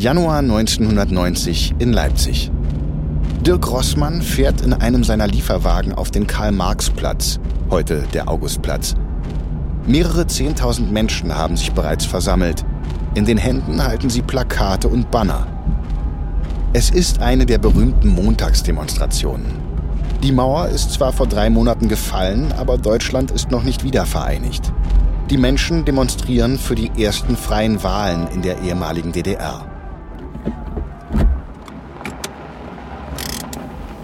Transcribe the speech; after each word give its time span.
Januar 0.00 0.38
1990 0.38 1.74
in 1.78 1.92
Leipzig. 1.92 2.50
Dirk 3.42 3.70
Rossmann 3.70 4.22
fährt 4.22 4.62
in 4.62 4.72
einem 4.72 5.04
seiner 5.04 5.26
Lieferwagen 5.26 5.92
auf 5.92 6.10
den 6.10 6.26
Karl-Marx-Platz, 6.26 7.38
heute 7.68 8.04
der 8.14 8.26
Augustplatz. 8.26 8.94
Mehrere 9.86 10.26
Zehntausend 10.26 10.90
Menschen 10.90 11.36
haben 11.36 11.54
sich 11.54 11.72
bereits 11.72 12.06
versammelt. 12.06 12.64
In 13.14 13.26
den 13.26 13.36
Händen 13.36 13.84
halten 13.84 14.08
sie 14.08 14.22
Plakate 14.22 14.88
und 14.88 15.10
Banner. 15.10 15.46
Es 16.72 16.88
ist 16.88 17.20
eine 17.20 17.44
der 17.44 17.58
berühmten 17.58 18.08
Montagsdemonstrationen. 18.08 19.52
Die 20.22 20.32
Mauer 20.32 20.68
ist 20.68 20.92
zwar 20.92 21.12
vor 21.12 21.26
drei 21.26 21.50
Monaten 21.50 21.88
gefallen, 21.88 22.54
aber 22.56 22.78
Deutschland 22.78 23.32
ist 23.32 23.50
noch 23.50 23.64
nicht 23.64 23.84
wiedervereinigt. 23.84 24.72
Die 25.28 25.36
Menschen 25.36 25.84
demonstrieren 25.84 26.58
für 26.58 26.74
die 26.74 26.90
ersten 26.96 27.36
freien 27.36 27.82
Wahlen 27.82 28.28
in 28.28 28.40
der 28.40 28.62
ehemaligen 28.62 29.12
DDR. 29.12 29.69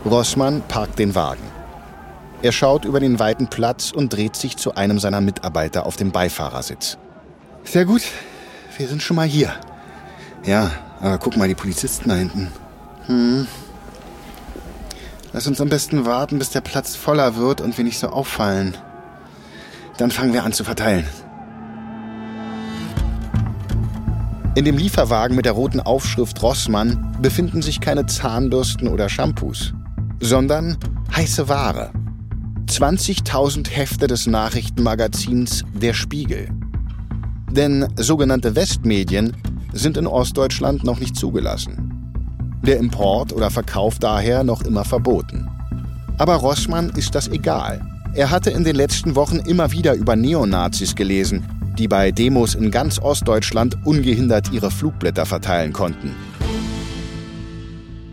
Rossmann 0.07 0.63
parkt 0.69 1.01
den 1.01 1.17
Wagen. 1.17 1.43
Er 2.41 2.53
schaut 2.53 2.85
über 2.85 3.01
den 3.01 3.19
weiten 3.19 3.49
Platz 3.49 3.91
und 3.91 4.13
dreht 4.13 4.37
sich 4.37 4.57
zu 4.57 4.77
einem 4.77 5.01
seiner 5.01 5.21
Mitarbeiter 5.21 5.85
auf 5.85 5.97
dem 5.97 6.13
Beifahrersitz. 6.13 6.97
Sehr 7.65 7.85
gut, 7.85 8.03
wir 8.79 8.87
sind 8.87 9.03
schon 9.03 9.17
mal 9.17 9.27
hier. 9.27 9.53
Ja, 10.45 10.71
aber 11.01 11.19
guck 11.19 11.37
mal, 11.37 11.49
die 11.49 11.57
Polizisten 11.57 12.09
da 12.09 12.15
hinten. 12.15 12.53
Hm. 13.07 13.49
Lass 15.33 15.49
uns 15.49 15.61
am 15.61 15.69
besten 15.69 16.07
warten, 16.07 16.39
bis 16.39 16.51
der 16.51 16.61
Platz 16.61 16.95
voller 16.95 17.35
wird 17.35 17.61
und 17.61 17.77
wir 17.77 17.85
nicht 17.85 17.99
so 17.99 18.09
auffallen. 18.09 18.77
Dann 19.97 20.13
fangen 20.13 20.33
wir 20.33 20.45
an 20.45 20.53
zu 20.53 20.63
verteilen. 20.63 21.07
In 24.55 24.65
dem 24.65 24.79
Lieferwagen 24.79 25.35
mit 25.35 25.47
der 25.47 25.53
roten 25.53 25.81
Aufschrift 25.81 26.41
Rossmann 26.43 27.17
befinden 27.21 27.61
sich 27.61 27.81
keine 27.81 28.07
Zahnbürsten 28.07 28.87
oder 28.89 29.09
Shampoos 29.09 29.75
sondern 30.21 30.77
heiße 31.15 31.49
Ware. 31.49 31.93
20.000 32.67 33.71
Hefte 33.71 34.07
des 34.07 34.27
Nachrichtenmagazins 34.27 35.65
Der 35.75 35.95
Spiegel. 35.95 36.49
Denn 37.51 37.87
sogenannte 37.97 38.57
Westmedien 38.57 39.37
sind 39.73 39.97
in 39.97 40.07
Ostdeutschland 40.07 40.85
noch 40.85 40.99
nicht 40.99 41.17
zugelassen. 41.17 42.59
Der 42.63 42.79
Import 42.79 43.33
oder 43.33 43.51
Verkauf 43.51 43.99
daher 43.99 44.43
noch 44.43 44.63
immer 44.63 44.85
verboten. 44.85 45.49
Aber 46.19 46.35
Rossmann 46.35 46.91
ist 46.91 47.15
das 47.15 47.29
egal. 47.29 47.81
Er 48.15 48.31
hatte 48.31 48.51
in 48.51 48.65
den 48.65 48.77
letzten 48.77 49.15
Wochen 49.15 49.37
immer 49.37 49.73
wieder 49.73 49.95
über 49.95 50.17
Neonazis 50.17 50.95
gelesen, 50.95 51.45
die 51.79 51.87
bei 51.87 52.11
Demos 52.11 52.55
in 52.55 52.71
ganz 52.71 52.99
Ostdeutschland 52.99 53.77
ungehindert 53.85 54.51
ihre 54.53 54.71
Flugblätter 54.71 55.27
verteilen 55.27 55.73
konnten. 55.73 56.15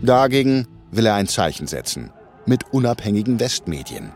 Dagegen 0.02 0.66
will 0.96 1.06
er 1.06 1.14
ein 1.14 1.28
Zeichen 1.28 1.66
setzen 1.66 2.10
mit 2.46 2.72
unabhängigen 2.72 3.40
Westmedien. 3.40 4.12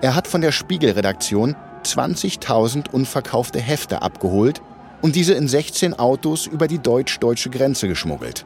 Er 0.00 0.14
hat 0.14 0.26
von 0.26 0.40
der 0.40 0.52
Spiegelredaktion 0.52 1.56
20.000 1.84 2.90
unverkaufte 2.90 3.60
Hefte 3.60 4.02
abgeholt 4.02 4.60
und 5.00 5.14
diese 5.14 5.34
in 5.34 5.48
16 5.48 5.98
Autos 5.98 6.46
über 6.46 6.66
die 6.68 6.78
deutsch-deutsche 6.78 7.50
Grenze 7.50 7.88
geschmuggelt, 7.88 8.44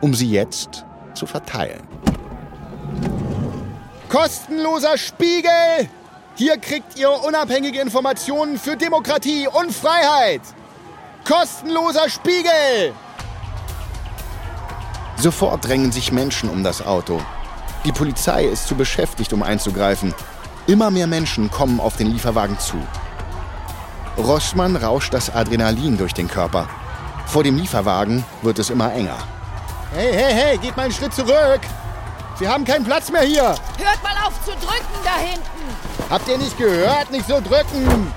um 0.00 0.14
sie 0.14 0.30
jetzt 0.30 0.84
zu 1.14 1.26
verteilen. 1.26 1.80
Kostenloser 4.08 4.96
Spiegel! 4.96 5.88
Hier 6.34 6.56
kriegt 6.58 6.98
ihr 6.98 7.10
unabhängige 7.10 7.80
Informationen 7.80 8.58
für 8.58 8.76
Demokratie 8.76 9.48
und 9.48 9.72
Freiheit! 9.72 10.42
Kostenloser 11.24 12.08
Spiegel! 12.08 12.94
Sofort 15.18 15.66
drängen 15.66 15.90
sich 15.90 16.12
Menschen 16.12 16.48
um 16.48 16.62
das 16.62 16.86
Auto. 16.86 17.20
Die 17.84 17.92
Polizei 17.92 18.44
ist 18.44 18.68
zu 18.68 18.76
beschäftigt, 18.76 19.32
um 19.32 19.42
einzugreifen. 19.42 20.14
Immer 20.66 20.90
mehr 20.90 21.06
Menschen 21.06 21.50
kommen 21.50 21.80
auf 21.80 21.96
den 21.96 22.08
Lieferwagen 22.08 22.58
zu. 22.58 22.76
Rossmann 24.16 24.76
rauscht 24.76 25.14
das 25.14 25.34
Adrenalin 25.34 25.96
durch 25.96 26.14
den 26.14 26.28
Körper. 26.28 26.68
Vor 27.26 27.42
dem 27.42 27.56
Lieferwagen 27.56 28.24
wird 28.42 28.58
es 28.58 28.70
immer 28.70 28.92
enger. 28.92 29.16
Hey, 29.92 30.12
hey, 30.12 30.32
hey, 30.32 30.58
geht 30.58 30.76
mal 30.76 30.84
einen 30.84 30.92
Schritt 30.92 31.14
zurück! 31.14 31.60
Wir 32.38 32.50
haben 32.50 32.64
keinen 32.64 32.84
Platz 32.84 33.10
mehr 33.10 33.22
hier! 33.22 33.42
Hört 33.42 34.02
mal 34.02 34.14
auf 34.24 34.34
zu 34.44 34.52
drücken 34.52 34.98
da 35.02 35.16
hinten! 35.16 36.10
Habt 36.10 36.28
ihr 36.28 36.38
nicht 36.38 36.56
gehört? 36.56 37.10
Nicht 37.10 37.26
so 37.26 37.40
drücken! 37.40 38.12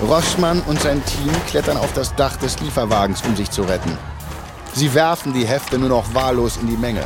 Rossmann 0.00 0.60
und 0.62 0.80
sein 0.80 1.04
Team 1.04 1.32
klettern 1.46 1.76
auf 1.76 1.92
das 1.92 2.14
Dach 2.14 2.36
des 2.36 2.58
Lieferwagens, 2.60 3.22
um 3.22 3.36
sich 3.36 3.50
zu 3.50 3.62
retten. 3.62 3.96
Sie 4.72 4.94
werfen 4.94 5.32
die 5.32 5.46
Hefte 5.46 5.78
nur 5.78 5.88
noch 5.88 6.14
wahllos 6.14 6.56
in 6.56 6.68
die 6.68 6.76
Menge. 6.76 7.04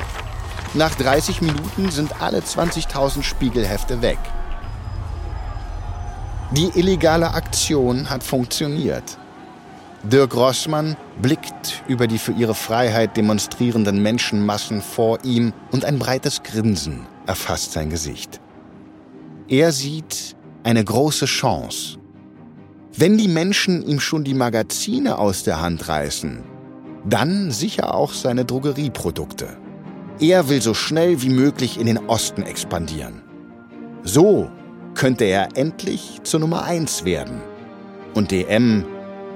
Nach 0.74 0.94
30 0.94 1.40
Minuten 1.40 1.90
sind 1.90 2.20
alle 2.20 2.40
20.000 2.40 3.22
Spiegelhefte 3.22 4.02
weg. 4.02 4.18
Die 6.50 6.70
illegale 6.78 7.32
Aktion 7.32 8.10
hat 8.10 8.22
funktioniert. 8.22 9.18
Dirk 10.04 10.34
Rossmann 10.34 10.96
blickt 11.22 11.82
über 11.88 12.06
die 12.06 12.18
für 12.18 12.32
ihre 12.32 12.54
Freiheit 12.54 13.16
demonstrierenden 13.16 14.02
Menschenmassen 14.02 14.82
vor 14.82 15.24
ihm 15.24 15.52
und 15.72 15.84
ein 15.84 15.98
breites 15.98 16.42
Grinsen 16.42 17.06
erfasst 17.26 17.72
sein 17.72 17.88
Gesicht. 17.88 18.40
Er 19.48 19.72
sieht 19.72 20.36
eine 20.62 20.84
große 20.84 21.26
Chance. 21.26 21.98
Wenn 22.96 23.16
die 23.16 23.28
Menschen 23.28 23.86
ihm 23.86 23.98
schon 23.98 24.24
die 24.24 24.34
Magazine 24.34 25.18
aus 25.18 25.42
der 25.42 25.60
Hand 25.60 25.88
reißen, 25.88 26.44
dann 27.04 27.50
sicher 27.50 27.94
auch 27.94 28.12
seine 28.12 28.44
Drogerieprodukte. 28.44 29.56
Er 30.20 30.48
will 30.48 30.62
so 30.62 30.74
schnell 30.74 31.22
wie 31.22 31.28
möglich 31.28 31.78
in 31.78 31.86
den 31.86 31.98
Osten 32.08 32.42
expandieren. 32.42 33.22
So 34.04 34.50
könnte 34.94 35.24
er 35.24 35.56
endlich 35.56 36.20
zur 36.22 36.40
Nummer 36.40 36.64
1 36.64 37.04
werden 37.04 37.40
und 38.14 38.30
DM 38.30 38.84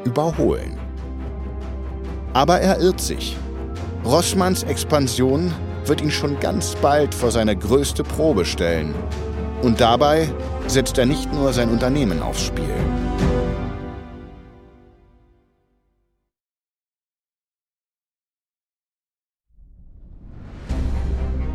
überholen. 0.05 0.79
Aber 2.33 2.61
er 2.61 2.79
irrt 2.81 3.01
sich. 3.01 3.37
Rossmanns 4.05 4.63
Expansion 4.63 5.53
wird 5.85 6.01
ihn 6.01 6.11
schon 6.11 6.39
ganz 6.39 6.77
bald 6.77 7.15
vor 7.15 7.31
seine 7.31 7.57
größte 7.57 8.05
Probe 8.05 8.45
stellen. 8.45 8.95
Und 9.63 9.81
dabei 9.81 10.29
setzt 10.69 10.99
er 10.99 11.07
nicht 11.07 11.33
nur 11.33 11.53
sein 11.53 11.71
Unternehmen 11.71 12.23
aufs 12.23 12.45
Spiel. 12.45 12.65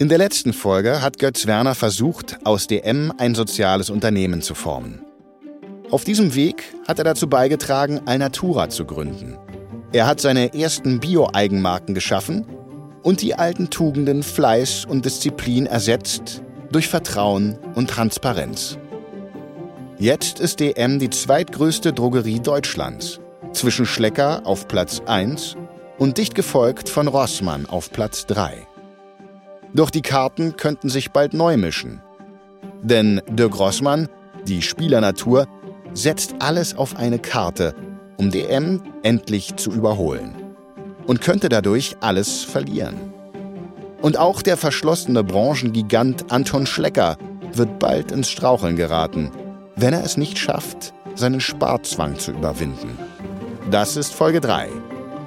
In 0.00 0.08
der 0.08 0.18
letzten 0.18 0.52
Folge 0.52 1.02
hat 1.02 1.18
Götz 1.18 1.48
Werner 1.48 1.74
versucht, 1.74 2.38
aus 2.44 2.68
DM 2.68 3.12
ein 3.18 3.34
soziales 3.34 3.90
Unternehmen 3.90 4.42
zu 4.42 4.54
formen. 4.54 5.04
Auf 5.90 6.04
diesem 6.04 6.36
Weg 6.36 6.62
hat 6.86 6.98
er 6.98 7.04
dazu 7.04 7.28
beigetragen, 7.28 8.02
Alnatura 8.04 8.68
zu 8.68 8.84
gründen. 8.84 9.36
Er 9.90 10.06
hat 10.06 10.20
seine 10.20 10.54
ersten 10.54 11.00
Bio-Eigenmarken 11.00 11.94
geschaffen 11.94 12.46
und 13.02 13.22
die 13.22 13.34
alten 13.34 13.70
Tugenden 13.70 14.22
Fleiß 14.22 14.84
und 14.84 15.04
Disziplin 15.04 15.66
ersetzt 15.66 16.44
durch 16.70 16.86
Vertrauen 16.86 17.58
und 17.74 17.90
Transparenz. 17.90 18.78
Jetzt 19.98 20.38
ist 20.38 20.60
DM 20.60 21.00
die 21.00 21.10
zweitgrößte 21.10 21.92
Drogerie 21.92 22.38
Deutschlands, 22.38 23.18
zwischen 23.52 23.84
Schlecker 23.84 24.42
auf 24.44 24.68
Platz 24.68 25.02
1 25.06 25.56
und 25.98 26.18
dicht 26.18 26.36
gefolgt 26.36 26.88
von 26.88 27.08
Rossmann 27.08 27.66
auf 27.66 27.90
Platz 27.90 28.26
3. 28.26 28.67
Doch 29.74 29.90
die 29.90 30.02
Karten 30.02 30.56
könnten 30.56 30.88
sich 30.88 31.10
bald 31.10 31.34
neu 31.34 31.56
mischen. 31.56 32.00
Denn 32.82 33.20
Dirk 33.28 33.52
Grossmann, 33.52 34.08
die 34.46 34.62
Spielernatur, 34.62 35.46
setzt 35.94 36.36
alles 36.38 36.76
auf 36.76 36.96
eine 36.96 37.18
Karte, 37.18 37.74
um 38.16 38.30
DM 38.30 38.82
endlich 39.02 39.56
zu 39.56 39.70
überholen. 39.70 40.34
Und 41.06 41.20
könnte 41.20 41.48
dadurch 41.48 41.96
alles 42.00 42.44
verlieren. 42.44 42.96
Und 44.02 44.16
auch 44.16 44.42
der 44.42 44.56
verschlossene 44.56 45.24
Branchengigant 45.24 46.30
Anton 46.30 46.66
Schlecker 46.66 47.16
wird 47.52 47.78
bald 47.78 48.12
ins 48.12 48.28
Straucheln 48.28 48.76
geraten, 48.76 49.30
wenn 49.76 49.94
er 49.94 50.04
es 50.04 50.16
nicht 50.16 50.38
schafft, 50.38 50.92
seinen 51.14 51.40
Sparzwang 51.40 52.18
zu 52.18 52.32
überwinden. 52.32 52.98
Das 53.70 53.96
ist 53.96 54.14
Folge 54.14 54.40
3. 54.40 54.68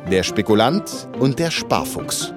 Der 0.09 0.23
Spekulant 0.23 1.07
und 1.19 1.39
der 1.39 1.51
Sparfuchs. 1.51 2.33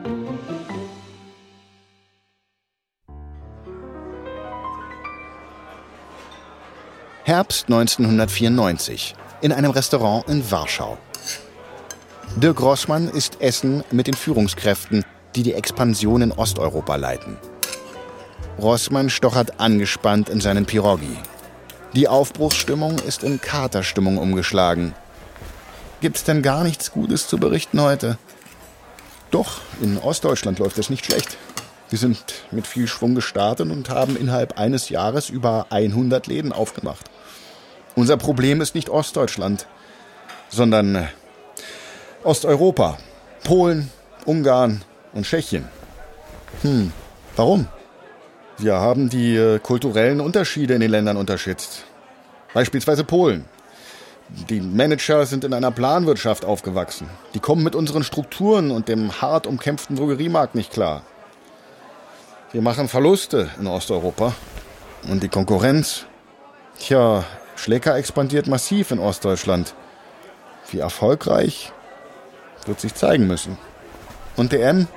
Herbst 7.27 7.71
1994 7.71 9.15
in 9.41 9.51
einem 9.51 9.71
Restaurant 9.71 10.29
in 10.29 10.51
Warschau. 10.51 10.99
Dirk 12.37 12.61
Rossmann 12.61 13.09
isst 13.09 13.41
Essen 13.41 13.83
mit 13.91 14.07
den 14.07 14.13
Führungskräften, 14.13 15.07
die 15.35 15.43
die 15.43 15.55
Expansion 15.55 16.21
in 16.21 16.33
Osteuropa 16.33 16.97
leiten. 16.97 17.39
Rossmann 18.61 19.09
stochert 19.09 19.59
angespannt 19.59 20.29
in 20.29 20.43
seinen 20.43 20.67
Pirogi. 20.67 21.17
Die 21.95 22.09
Aufbruchsstimmung 22.09 22.99
ist 22.99 23.25
in 23.25 23.41
Katerstimmung 23.41 24.19
umgeschlagen. 24.19 24.95
Gibt's 26.03 26.25
denn 26.25 26.43
gar 26.43 26.63
nichts 26.63 26.93
Gutes 26.93 27.27
zu 27.27 27.39
berichten 27.39 27.81
heute? 27.81 28.19
Doch, 29.31 29.63
in 29.81 29.97
Ostdeutschland 29.97 30.59
läuft 30.59 30.77
es 30.77 30.91
nicht 30.91 31.07
schlecht. 31.07 31.39
Wir 31.89 31.99
sind 31.99 32.23
mit 32.51 32.67
viel 32.67 32.87
Schwung 32.87 33.15
gestartet 33.15 33.71
und 33.71 33.89
haben 33.89 34.17
innerhalb 34.17 34.59
eines 34.59 34.91
Jahres 34.91 35.31
über 35.31 35.69
100 35.71 36.27
Läden 36.27 36.53
aufgemacht. 36.53 37.11
Unser 37.97 38.17
Problem 38.17 38.61
ist 38.61 38.75
nicht 38.75 38.89
Ostdeutschland, 38.89 39.67
sondern 40.49 40.95
äh, 40.95 41.07
Osteuropa. 42.25 42.99
Polen, 43.45 43.91
Ungarn 44.25 44.83
und 45.13 45.27
Tschechien. 45.27 45.69
Hm, 46.63 46.93
warum? 47.37 47.69
Wir 48.59 48.75
haben 48.75 49.11
die 49.11 49.37
äh, 49.37 49.59
kulturellen 49.59 50.21
Unterschiede 50.21 50.75
in 50.75 50.81
den 50.81 50.91
Ländern 50.91 51.17
unterschätzt. 51.17 51.85
Beispielsweise 52.55 53.05
Polen. 53.05 53.45
Die 54.49 54.61
Manager 54.61 55.27
sind 55.27 55.45
in 55.45 55.53
einer 55.53 55.71
Planwirtschaft 55.71 56.45
aufgewachsen. 56.45 57.09
Die 57.35 57.41
kommen 57.41 57.63
mit 57.63 57.75
unseren 57.75 58.05
Strukturen 58.05 58.71
und 58.71 58.89
dem 58.89 59.21
hart 59.21 59.47
umkämpften 59.47 59.97
Drogeriemarkt 59.97 60.55
nicht 60.55 60.73
klar. 60.73 61.03
Wir 62.53 62.63
machen 62.63 62.89
Verluste 62.89 63.51
in 63.61 63.67
Osteuropa. 63.67 64.35
Und 65.11 65.23
die 65.23 65.29
Konkurrenz? 65.29 66.07
Tja, 66.79 67.25
Schlecker 67.57 67.97
expandiert 67.97 68.47
massiv 68.47 68.91
in 68.91 68.99
Ostdeutschland. 68.99 69.75
Wie 70.71 70.79
erfolgreich 70.79 71.73
wird 72.67 72.81
sich 72.81 72.95
zeigen 72.95 73.27
müssen. 73.27 73.59
Und 74.37 74.53
DM? 74.53 74.89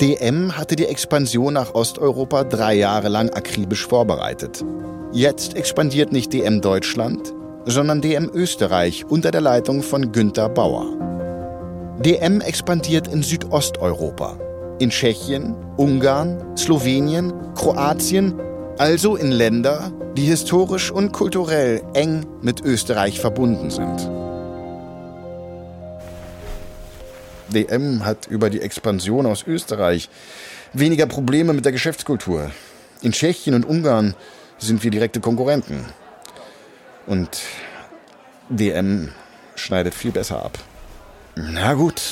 DM 0.00 0.56
hatte 0.56 0.76
die 0.76 0.86
Expansion 0.86 1.54
nach 1.54 1.74
Osteuropa 1.74 2.44
drei 2.44 2.74
Jahre 2.74 3.08
lang 3.08 3.30
akribisch 3.30 3.86
vorbereitet. 3.86 4.64
Jetzt 5.12 5.56
expandiert 5.56 6.12
nicht 6.12 6.32
DM 6.32 6.60
Deutschland, 6.60 7.32
sondern 7.64 8.00
DM 8.00 8.30
Österreich 8.32 9.04
unter 9.06 9.30
der 9.30 9.40
Leitung 9.40 9.82
von 9.82 10.12
Günter 10.12 10.48
Bauer. 10.48 10.86
DM 12.00 12.40
expandiert 12.40 13.08
in 13.08 13.22
Südosteuropa, 13.22 14.38
in 14.78 14.90
Tschechien, 14.90 15.56
Ungarn, 15.76 16.56
Slowenien, 16.56 17.32
Kroatien, 17.54 18.38
also 18.78 19.16
in 19.16 19.32
Länder, 19.32 19.92
die 20.16 20.24
historisch 20.24 20.90
und 20.90 21.12
kulturell 21.12 21.82
eng 21.94 22.26
mit 22.42 22.60
Österreich 22.60 23.20
verbunden 23.20 23.70
sind. 23.70 24.08
DM 27.48 28.04
hat 28.04 28.26
über 28.26 28.50
die 28.50 28.60
Expansion 28.60 29.26
aus 29.26 29.44
Österreich 29.46 30.08
weniger 30.72 31.06
Probleme 31.06 31.52
mit 31.52 31.64
der 31.64 31.72
Geschäftskultur. 31.72 32.50
In 33.02 33.12
Tschechien 33.12 33.54
und 33.54 33.64
Ungarn 33.64 34.14
sind 34.58 34.82
wir 34.84 34.90
direkte 34.90 35.20
Konkurrenten. 35.20 35.84
Und 37.06 37.40
DM 38.48 39.12
schneidet 39.54 39.94
viel 39.94 40.12
besser 40.12 40.44
ab. 40.44 40.58
Na 41.34 41.74
gut, 41.74 42.02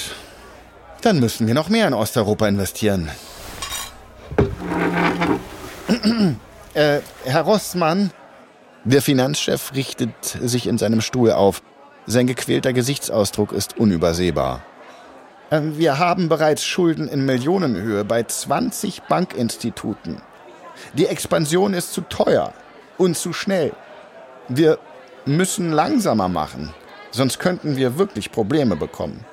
dann 1.03 1.21
müssen 1.21 1.47
wir 1.47 1.55
noch 1.55 1.69
mehr 1.69 1.87
in 1.87 1.95
Osteuropa 1.95 2.49
investieren. 2.49 3.11
Äh, 6.77 7.01
Herr 7.25 7.43
Rossmann? 7.43 8.11
Der 8.85 9.03
Finanzchef 9.03 9.73
richtet 9.75 10.11
sich 10.25 10.67
in 10.67 10.79
seinem 10.79 11.01
Stuhl 11.01 11.33
auf. 11.33 11.63
Sein 12.07 12.27
gequälter 12.27 12.73
Gesichtsausdruck 12.73 13.53
ist 13.53 13.79
unübersehbar. 13.79 14.63
Ähm, 15.51 15.79
wir 15.79 15.99
haben 15.99 16.29
bereits 16.29 16.65
Schulden 16.65 17.09
in 17.09 17.25
Millionenhöhe 17.25 18.05
bei 18.05 18.23
20 18.23 19.03
Bankinstituten. 19.05 20.21
Die 20.93 21.07
Expansion 21.07 21.75
ist 21.75 21.95
zu 21.95 22.03
teuer 22.03 22.53
und 22.99 23.17
zu 23.17 23.33
schnell. 23.33 23.73
Wir 24.49 24.79
müssen 25.25 25.73
langsamer 25.73 26.29
machen, 26.29 26.73
sonst 27.11 27.39
könnten 27.39 27.77
wir 27.77 27.99
wirklich 27.99 28.31
Probleme 28.31 28.77
bekommen. 28.77 29.25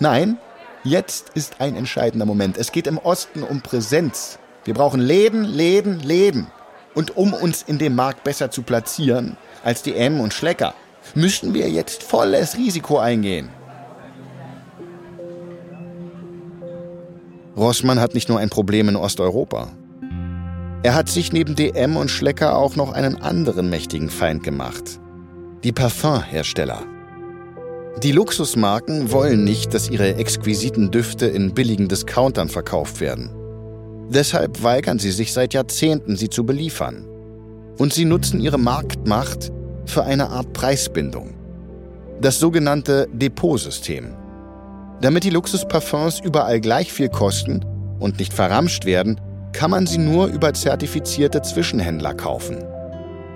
Nein, 0.00 0.38
jetzt 0.82 1.30
ist 1.34 1.60
ein 1.60 1.76
entscheidender 1.76 2.26
Moment. 2.26 2.56
Es 2.56 2.72
geht 2.72 2.86
im 2.86 2.98
Osten 2.98 3.42
um 3.42 3.60
Präsenz. 3.60 4.38
Wir 4.64 4.74
brauchen 4.74 5.00
Läden, 5.00 5.44
Läden, 5.44 6.00
Läden. 6.00 6.46
Und 6.94 7.16
um 7.16 7.34
uns 7.34 7.62
in 7.62 7.78
dem 7.78 7.94
Markt 7.94 8.24
besser 8.24 8.50
zu 8.50 8.62
platzieren 8.62 9.36
als 9.62 9.82
die 9.82 9.94
M 9.94 10.20
und 10.20 10.32
Schlecker, 10.32 10.74
müssen 11.14 11.54
wir 11.54 11.68
jetzt 11.68 12.02
volles 12.02 12.56
Risiko 12.56 12.98
eingehen. 12.98 13.50
Rossmann 17.56 18.00
hat 18.00 18.14
nicht 18.14 18.28
nur 18.28 18.38
ein 18.38 18.50
Problem 18.50 18.88
in 18.88 18.96
Osteuropa. 18.96 19.68
Er 20.82 20.94
hat 20.94 21.08
sich 21.08 21.32
neben 21.32 21.54
DM 21.54 21.96
und 21.96 22.10
Schlecker 22.10 22.56
auch 22.56 22.76
noch 22.76 22.92
einen 22.92 23.20
anderen 23.20 23.70
mächtigen 23.70 24.10
Feind 24.10 24.42
gemacht. 24.42 25.00
Die 25.62 25.72
Parfumhersteller. 25.72 26.82
Die 28.02 28.12
Luxusmarken 28.12 29.12
wollen 29.12 29.44
nicht, 29.44 29.72
dass 29.72 29.88
ihre 29.88 30.16
exquisiten 30.16 30.90
Düfte 30.90 31.26
in 31.26 31.54
billigen 31.54 31.88
Discountern 31.88 32.48
verkauft 32.48 33.00
werden. 33.00 33.30
Deshalb 34.08 34.62
weigern 34.62 34.98
sie 34.98 35.10
sich 35.10 35.32
seit 35.32 35.54
Jahrzehnten, 35.54 36.16
sie 36.16 36.28
zu 36.28 36.44
beliefern. 36.44 37.06
Und 37.78 37.92
sie 37.92 38.04
nutzen 38.04 38.40
ihre 38.40 38.58
Marktmacht 38.58 39.50
für 39.86 40.04
eine 40.04 40.30
Art 40.30 40.52
Preisbindung. 40.52 41.34
Das 42.20 42.38
sogenannte 42.38 43.08
Depotsystem. 43.12 44.14
Damit 45.00 45.24
die 45.24 45.30
Luxusparfums 45.30 46.20
überall 46.20 46.60
gleich 46.60 46.92
viel 46.92 47.08
kosten 47.08 47.64
und 47.98 48.18
nicht 48.18 48.32
verramscht 48.32 48.84
werden, 48.84 49.20
kann 49.52 49.70
man 49.70 49.86
sie 49.86 49.98
nur 49.98 50.26
über 50.26 50.52
zertifizierte 50.54 51.42
Zwischenhändler 51.42 52.14
kaufen. 52.14 52.64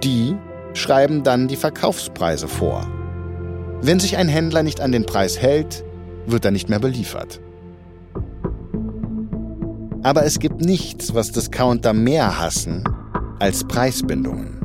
Die 0.05 0.37
schreiben 0.75 1.23
dann 1.23 1.49
die 1.49 1.57
Verkaufspreise 1.57 2.49
vor. 2.49 2.87
Wenn 3.81 4.01
sich 4.01 4.17
ein 4.17 4.29
Händler 4.29 4.63
nicht 4.63 4.81
an 4.81 4.93
den 4.93 5.07
Preis 5.07 5.39
hält, 5.39 5.85
wird 6.27 6.45
er 6.45 6.51
nicht 6.51 6.69
mehr 6.69 6.81
beliefert. 6.81 7.41
Aber 10.03 10.25
es 10.25 10.39
gibt 10.39 10.61
nichts, 10.61 11.15
was 11.15 11.33
Discounter 11.33 11.93
mehr 11.93 12.39
hassen 12.39 12.85
als 13.41 13.65
Preisbindungen. 13.65 14.59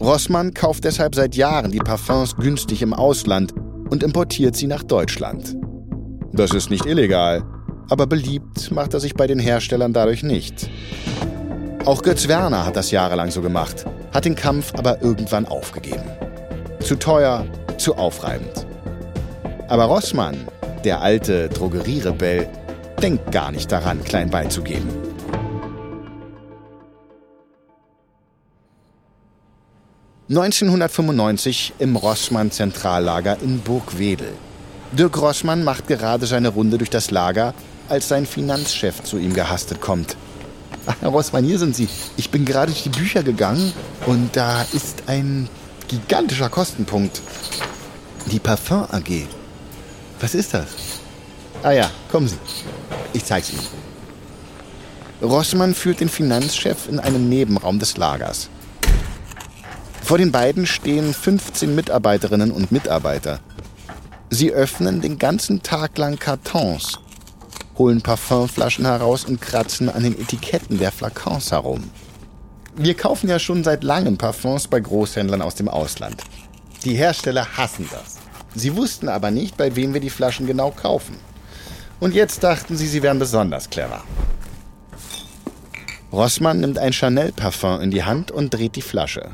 Rossmann 0.00 0.52
kauft 0.54 0.84
deshalb 0.84 1.14
seit 1.14 1.36
Jahren 1.36 1.70
die 1.70 1.78
Parfums 1.78 2.36
günstig 2.36 2.82
im 2.82 2.92
Ausland 2.92 3.52
und 3.90 4.02
importiert 4.02 4.56
sie 4.56 4.66
nach 4.66 4.82
Deutschland. 4.82 5.56
Das 6.32 6.52
ist 6.52 6.70
nicht 6.70 6.86
illegal, 6.86 7.44
aber 7.88 8.06
beliebt 8.06 8.70
macht 8.70 8.94
er 8.94 9.00
sich 9.00 9.14
bei 9.14 9.26
den 9.26 9.38
Herstellern 9.38 9.92
dadurch 9.92 10.22
nicht. 10.22 10.70
Auch 11.84 12.02
Götz 12.02 12.26
Werner 12.28 12.64
hat 12.64 12.76
das 12.76 12.90
jahrelang 12.90 13.30
so 13.30 13.42
gemacht, 13.42 13.84
hat 14.12 14.24
den 14.24 14.36
Kampf 14.36 14.72
aber 14.76 15.02
irgendwann 15.02 15.46
aufgegeben. 15.46 16.10
Zu 16.80 16.96
teuer, 16.96 17.44
zu 17.76 17.96
aufreibend. 17.96 18.66
Aber 19.68 19.84
Rossmann, 19.84 20.36
der 20.84 21.00
alte 21.00 21.48
Drogerierebell, 21.48 22.48
denkt 23.02 23.32
gar 23.32 23.50
nicht 23.50 23.70
daran, 23.72 24.04
klein 24.04 24.30
beizugeben. 24.30 24.88
...1995 30.30 31.72
im 31.78 31.96
Rossmann-Zentrallager 31.96 33.38
in 33.42 33.60
Burgwedel. 33.60 34.32
Dirk 34.92 35.20
Rossmann 35.20 35.62
macht 35.62 35.88
gerade 35.88 36.24
seine 36.26 36.48
Runde 36.48 36.78
durch 36.78 36.88
das 36.88 37.10
Lager, 37.10 37.52
als 37.90 38.08
sein 38.08 38.24
Finanzchef 38.24 39.02
zu 39.02 39.18
ihm 39.18 39.34
gehastet 39.34 39.82
kommt. 39.82 40.16
Ach, 40.86 40.96
Herr 41.00 41.10
Rossmann, 41.10 41.44
hier 41.44 41.58
sind 41.58 41.76
Sie. 41.76 41.88
Ich 42.16 42.30
bin 42.30 42.46
gerade 42.46 42.72
durch 42.72 42.84
die 42.84 42.88
Bücher 42.88 43.22
gegangen 43.22 43.74
und 44.06 44.34
da 44.34 44.62
ist 44.72 45.02
ein 45.06 45.50
gigantischer 45.88 46.48
Kostenpunkt. 46.48 47.20
Die 48.30 48.38
Parfum 48.38 48.86
AG. 48.90 49.26
Was 50.20 50.34
ist 50.34 50.54
das? 50.54 50.91
Ah 51.62 51.72
ja, 51.72 51.90
kommen 52.10 52.26
Sie. 52.26 52.38
Ich 53.12 53.24
zeig's 53.24 53.52
Ihnen. 53.52 53.66
Rossmann 55.22 55.74
führt 55.74 56.00
den 56.00 56.08
Finanzchef 56.08 56.88
in 56.88 56.98
einen 56.98 57.28
Nebenraum 57.28 57.78
des 57.78 57.96
Lagers. 57.96 58.48
Vor 60.02 60.18
den 60.18 60.32
beiden 60.32 60.66
stehen 60.66 61.14
15 61.14 61.72
Mitarbeiterinnen 61.74 62.50
und 62.50 62.72
Mitarbeiter. 62.72 63.38
Sie 64.30 64.50
öffnen 64.50 65.00
den 65.00 65.18
ganzen 65.18 65.62
Tag 65.62 65.96
lang 65.98 66.18
Kartons, 66.18 66.98
holen 67.78 68.02
Parfumflaschen 68.02 68.84
heraus 68.84 69.24
und 69.24 69.40
kratzen 69.40 69.88
an 69.88 70.02
den 70.02 70.20
Etiketten 70.20 70.78
der 70.78 70.90
Flakons 70.90 71.52
herum. 71.52 71.90
Wir 72.74 72.94
kaufen 72.94 73.28
ja 73.28 73.38
schon 73.38 73.62
seit 73.62 73.84
langem 73.84 74.18
Parfums 74.18 74.66
bei 74.66 74.80
Großhändlern 74.80 75.42
aus 75.42 75.54
dem 75.54 75.68
Ausland. 75.68 76.24
Die 76.84 76.94
Hersteller 76.94 77.46
hassen 77.56 77.88
das. 77.92 78.18
Sie 78.54 78.74
wussten 78.76 79.08
aber 79.08 79.30
nicht, 79.30 79.56
bei 79.56 79.76
wem 79.76 79.94
wir 79.94 80.00
die 80.00 80.10
Flaschen 80.10 80.46
genau 80.46 80.72
kaufen. 80.72 81.16
Und 82.02 82.16
jetzt 82.16 82.42
dachten 82.42 82.76
sie, 82.76 82.88
sie 82.88 83.00
wären 83.00 83.20
besonders 83.20 83.70
clever. 83.70 84.02
Rossmann 86.10 86.58
nimmt 86.58 86.76
ein 86.76 86.92
Chanel-Parfum 86.92 87.80
in 87.80 87.92
die 87.92 88.02
Hand 88.02 88.32
und 88.32 88.52
dreht 88.52 88.74
die 88.74 88.82
Flasche. 88.82 89.30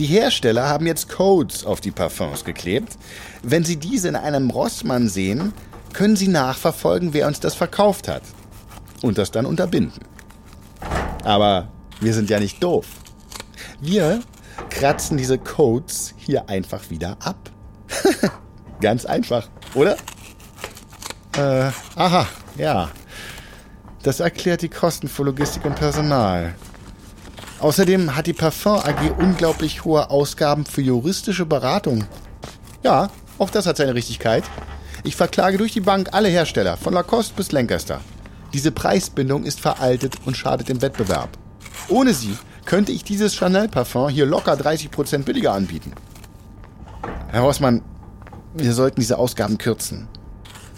Die 0.00 0.06
Hersteller 0.06 0.68
haben 0.68 0.88
jetzt 0.88 1.08
Codes 1.08 1.64
auf 1.64 1.80
die 1.80 1.92
Parfums 1.92 2.44
geklebt. 2.44 2.98
Wenn 3.44 3.62
Sie 3.62 3.76
diese 3.76 4.08
in 4.08 4.16
einem 4.16 4.50
Rossmann 4.50 5.08
sehen, 5.08 5.52
können 5.92 6.16
Sie 6.16 6.26
nachverfolgen, 6.26 7.14
wer 7.14 7.28
uns 7.28 7.38
das 7.38 7.54
verkauft 7.54 8.08
hat. 8.08 8.22
Und 9.00 9.16
das 9.16 9.30
dann 9.30 9.46
unterbinden. 9.46 10.02
Aber 11.22 11.68
wir 12.00 12.12
sind 12.12 12.28
ja 12.28 12.40
nicht 12.40 12.60
doof. 12.60 12.86
Wir 13.80 14.20
kratzen 14.68 15.16
diese 15.16 15.38
Codes 15.38 16.12
hier 16.16 16.48
einfach 16.48 16.90
wieder 16.90 17.18
ab. 17.20 17.50
Ganz 18.80 19.04
einfach, 19.04 19.48
oder? 19.76 19.96
Äh, 21.36 21.70
aha, 21.96 22.26
ja. 22.56 22.90
Das 24.02 24.20
erklärt 24.20 24.62
die 24.62 24.68
Kosten 24.68 25.08
für 25.08 25.24
Logistik 25.24 25.64
und 25.64 25.74
Personal. 25.74 26.54
Außerdem 27.58 28.14
hat 28.14 28.26
die 28.26 28.34
Parfum 28.34 28.78
AG 28.78 29.18
unglaublich 29.18 29.84
hohe 29.84 30.10
Ausgaben 30.10 30.66
für 30.66 30.82
juristische 30.82 31.46
Beratung. 31.46 32.04
Ja, 32.82 33.10
auch 33.38 33.50
das 33.50 33.66
hat 33.66 33.78
seine 33.78 33.94
Richtigkeit. 33.94 34.44
Ich 35.02 35.16
verklage 35.16 35.58
durch 35.58 35.72
die 35.72 35.80
Bank 35.80 36.10
alle 36.12 36.28
Hersteller, 36.28 36.76
von 36.76 36.94
Lacoste 36.94 37.34
bis 37.34 37.52
Lancaster. 37.52 38.00
Diese 38.52 38.70
Preisbindung 38.70 39.44
ist 39.44 39.60
veraltet 39.60 40.16
und 40.26 40.36
schadet 40.36 40.68
dem 40.68 40.82
Wettbewerb. 40.82 41.30
Ohne 41.88 42.14
sie 42.14 42.36
könnte 42.64 42.92
ich 42.92 43.02
dieses 43.04 43.34
Chanel-Parfum 43.34 44.08
hier 44.08 44.26
locker 44.26 44.54
30% 44.54 45.24
billiger 45.24 45.52
anbieten. 45.52 45.92
Herr 47.28 47.42
Rossmann, 47.42 47.82
wir 48.54 48.72
sollten 48.72 49.00
diese 49.00 49.18
Ausgaben 49.18 49.58
kürzen. 49.58 50.08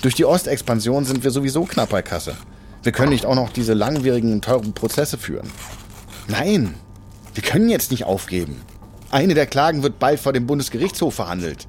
Durch 0.03 0.15
die 0.15 0.25
Ostexpansion 0.25 1.05
sind 1.05 1.25
wir 1.25 1.31
sowieso 1.31 1.65
knapp 1.65 1.91
bei 1.91 2.03
Kasse. 2.03 2.37
Wir 2.83 2.93
können 2.93 3.11
nicht 3.11 3.27
auch 3.27 3.35
noch 3.35 3.51
diese 3.51 3.75
langwierigen, 3.75 4.41
teuren 4.41 4.73
Prozesse 4.73 5.19
führen. 5.19 5.51
Nein, 6.29 6.75
wir 7.35 7.43
können 7.43 7.69
jetzt 7.69 7.91
nicht 7.91 8.05
aufgeben. 8.05 8.61
Eine 9.11 9.35
der 9.35 9.47
Klagen 9.47 9.83
wird 9.83 9.99
bald 9.99 10.21
vor 10.21 10.33
dem 10.33 10.47
Bundesgerichtshof 10.47 11.15
verhandelt. 11.15 11.67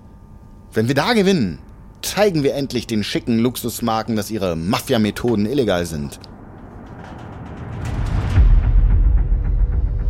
Wenn 0.73 0.87
wir 0.87 0.95
da 0.95 1.13
gewinnen, 1.13 1.59
zeigen 2.01 2.43
wir 2.43 2.53
endlich 2.53 2.87
den 2.87 3.03
schicken 3.03 3.39
Luxusmarken, 3.39 4.15
dass 4.15 4.31
ihre 4.31 4.55
Mafia-Methoden 4.55 5.45
illegal 5.45 5.85
sind. 5.85 6.19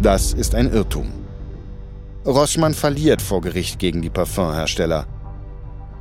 Das 0.01 0.33
ist 0.33 0.55
ein 0.55 0.71
Irrtum. 0.71 1.11
Rossmann 2.25 2.73
verliert 2.73 3.21
vor 3.21 3.41
Gericht 3.41 3.79
gegen 3.79 4.01
die 4.01 4.09
Parfumhersteller. 4.09 5.07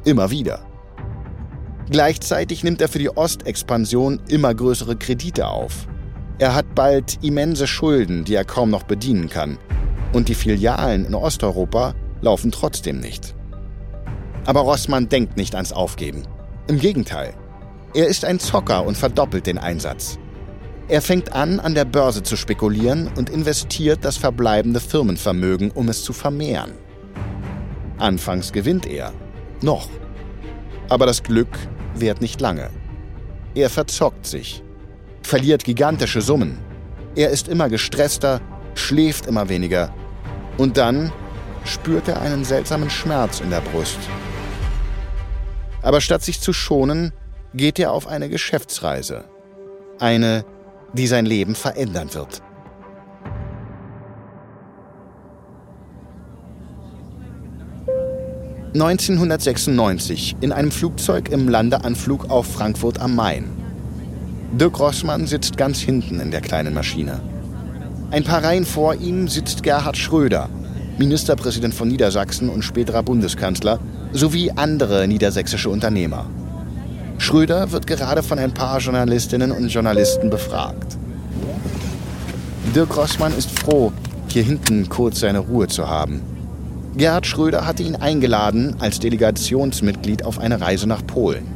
Immer 0.04 0.30
wieder. 0.30 0.65
Gleichzeitig 1.90 2.64
nimmt 2.64 2.80
er 2.80 2.88
für 2.88 2.98
die 2.98 3.16
Ostexpansion 3.16 4.20
immer 4.28 4.54
größere 4.54 4.96
Kredite 4.96 5.46
auf. 5.46 5.86
Er 6.38 6.54
hat 6.54 6.74
bald 6.74 7.18
immense 7.22 7.66
Schulden, 7.66 8.24
die 8.24 8.34
er 8.34 8.44
kaum 8.44 8.70
noch 8.70 8.82
bedienen 8.82 9.28
kann. 9.28 9.58
Und 10.12 10.28
die 10.28 10.34
Filialen 10.34 11.04
in 11.04 11.14
Osteuropa 11.14 11.94
laufen 12.20 12.50
trotzdem 12.50 12.98
nicht. 12.98 13.34
Aber 14.46 14.60
Rossmann 14.60 15.08
denkt 15.08 15.36
nicht 15.36 15.54
ans 15.54 15.72
Aufgeben. 15.72 16.22
Im 16.66 16.78
Gegenteil. 16.78 17.34
Er 17.94 18.06
ist 18.06 18.24
ein 18.24 18.40
Zocker 18.40 18.84
und 18.84 18.96
verdoppelt 18.96 19.46
den 19.46 19.58
Einsatz. 19.58 20.18
Er 20.88 21.02
fängt 21.02 21.32
an, 21.32 21.58
an 21.58 21.74
der 21.74 21.84
Börse 21.84 22.22
zu 22.22 22.36
spekulieren 22.36 23.10
und 23.16 23.30
investiert 23.30 24.00
das 24.02 24.16
verbleibende 24.16 24.80
Firmenvermögen, 24.80 25.70
um 25.70 25.88
es 25.88 26.04
zu 26.04 26.12
vermehren. 26.12 26.72
Anfangs 27.98 28.52
gewinnt 28.52 28.86
er. 28.86 29.12
Noch. 29.62 29.88
Aber 30.88 31.06
das 31.06 31.22
Glück 31.22 31.58
währt 32.00 32.20
nicht 32.20 32.40
lange. 32.40 32.70
Er 33.54 33.70
verzockt 33.70 34.26
sich, 34.26 34.62
verliert 35.22 35.64
gigantische 35.64 36.20
Summen. 36.20 36.58
Er 37.14 37.30
ist 37.30 37.48
immer 37.48 37.68
gestresster, 37.68 38.40
schläft 38.74 39.26
immer 39.26 39.48
weniger. 39.48 39.94
Und 40.58 40.76
dann 40.76 41.12
spürt 41.64 42.08
er 42.08 42.20
einen 42.20 42.44
seltsamen 42.44 42.90
Schmerz 42.90 43.40
in 43.40 43.50
der 43.50 43.60
Brust. 43.60 43.98
Aber 45.82 46.00
statt 46.00 46.22
sich 46.22 46.40
zu 46.40 46.52
schonen, 46.52 47.12
geht 47.54 47.78
er 47.78 47.92
auf 47.92 48.06
eine 48.06 48.28
Geschäftsreise. 48.28 49.24
Eine, 49.98 50.44
die 50.92 51.06
sein 51.06 51.26
Leben 51.26 51.54
verändern 51.54 52.12
wird. 52.12 52.42
...1996 58.76 60.34
in 60.42 60.52
einem 60.52 60.70
Flugzeug 60.70 61.30
im 61.30 61.48
Landeanflug 61.48 62.28
auf 62.28 62.46
Frankfurt 62.46 63.00
am 63.00 63.14
Main. 63.14 63.44
Dirk 64.52 64.78
Rossmann 64.78 65.26
sitzt 65.26 65.56
ganz 65.56 65.78
hinten 65.78 66.20
in 66.20 66.30
der 66.30 66.42
kleinen 66.42 66.74
Maschine. 66.74 67.20
Ein 68.10 68.22
paar 68.22 68.44
Reihen 68.44 68.66
vor 68.66 68.94
ihm 68.94 69.28
sitzt 69.28 69.62
Gerhard 69.62 69.96
Schröder, 69.96 70.50
Ministerpräsident 70.98 71.72
von 71.72 71.88
Niedersachsen 71.88 72.50
und 72.50 72.62
späterer 72.62 73.02
Bundeskanzler, 73.02 73.78
sowie 74.12 74.50
andere 74.50 75.08
niedersächsische 75.08 75.70
Unternehmer. 75.70 76.26
Schröder 77.16 77.72
wird 77.72 77.86
gerade 77.86 78.22
von 78.22 78.38
ein 78.38 78.52
paar 78.52 78.78
Journalistinnen 78.80 79.52
und 79.52 79.68
Journalisten 79.68 80.28
befragt. 80.28 80.98
Dirk 82.74 82.94
Rossmann 82.94 83.36
ist 83.38 83.58
froh, 83.58 83.90
hier 84.28 84.42
hinten 84.42 84.86
kurz 84.90 85.20
seine 85.20 85.38
Ruhe 85.38 85.66
zu 85.66 85.88
haben. 85.88 86.35
Gerhard 86.96 87.26
Schröder 87.26 87.66
hatte 87.66 87.82
ihn 87.82 87.96
eingeladen 87.96 88.76
als 88.78 89.00
Delegationsmitglied 89.00 90.24
auf 90.24 90.38
eine 90.38 90.62
Reise 90.62 90.86
nach 90.86 91.06
Polen. 91.06 91.46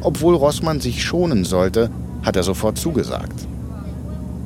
Obwohl 0.00 0.34
Rossmann 0.34 0.80
sich 0.80 1.04
schonen 1.04 1.44
sollte, 1.44 1.88
hat 2.24 2.34
er 2.34 2.42
sofort 2.42 2.76
zugesagt. 2.76 3.46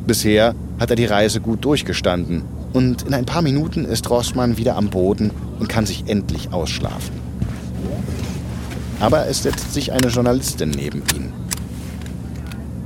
Bisher 0.06 0.54
hat 0.78 0.90
er 0.90 0.96
die 0.96 1.06
Reise 1.06 1.40
gut 1.40 1.64
durchgestanden 1.64 2.42
und 2.74 3.02
in 3.02 3.14
ein 3.14 3.24
paar 3.24 3.40
Minuten 3.40 3.86
ist 3.86 4.10
Rossmann 4.10 4.58
wieder 4.58 4.76
am 4.76 4.90
Boden 4.90 5.30
und 5.58 5.70
kann 5.70 5.86
sich 5.86 6.04
endlich 6.06 6.52
ausschlafen. 6.52 7.14
Aber 9.00 9.26
es 9.26 9.42
setzt 9.42 9.72
sich 9.72 9.92
eine 9.92 10.08
Journalistin 10.08 10.70
neben 10.70 11.02
ihn. 11.16 11.32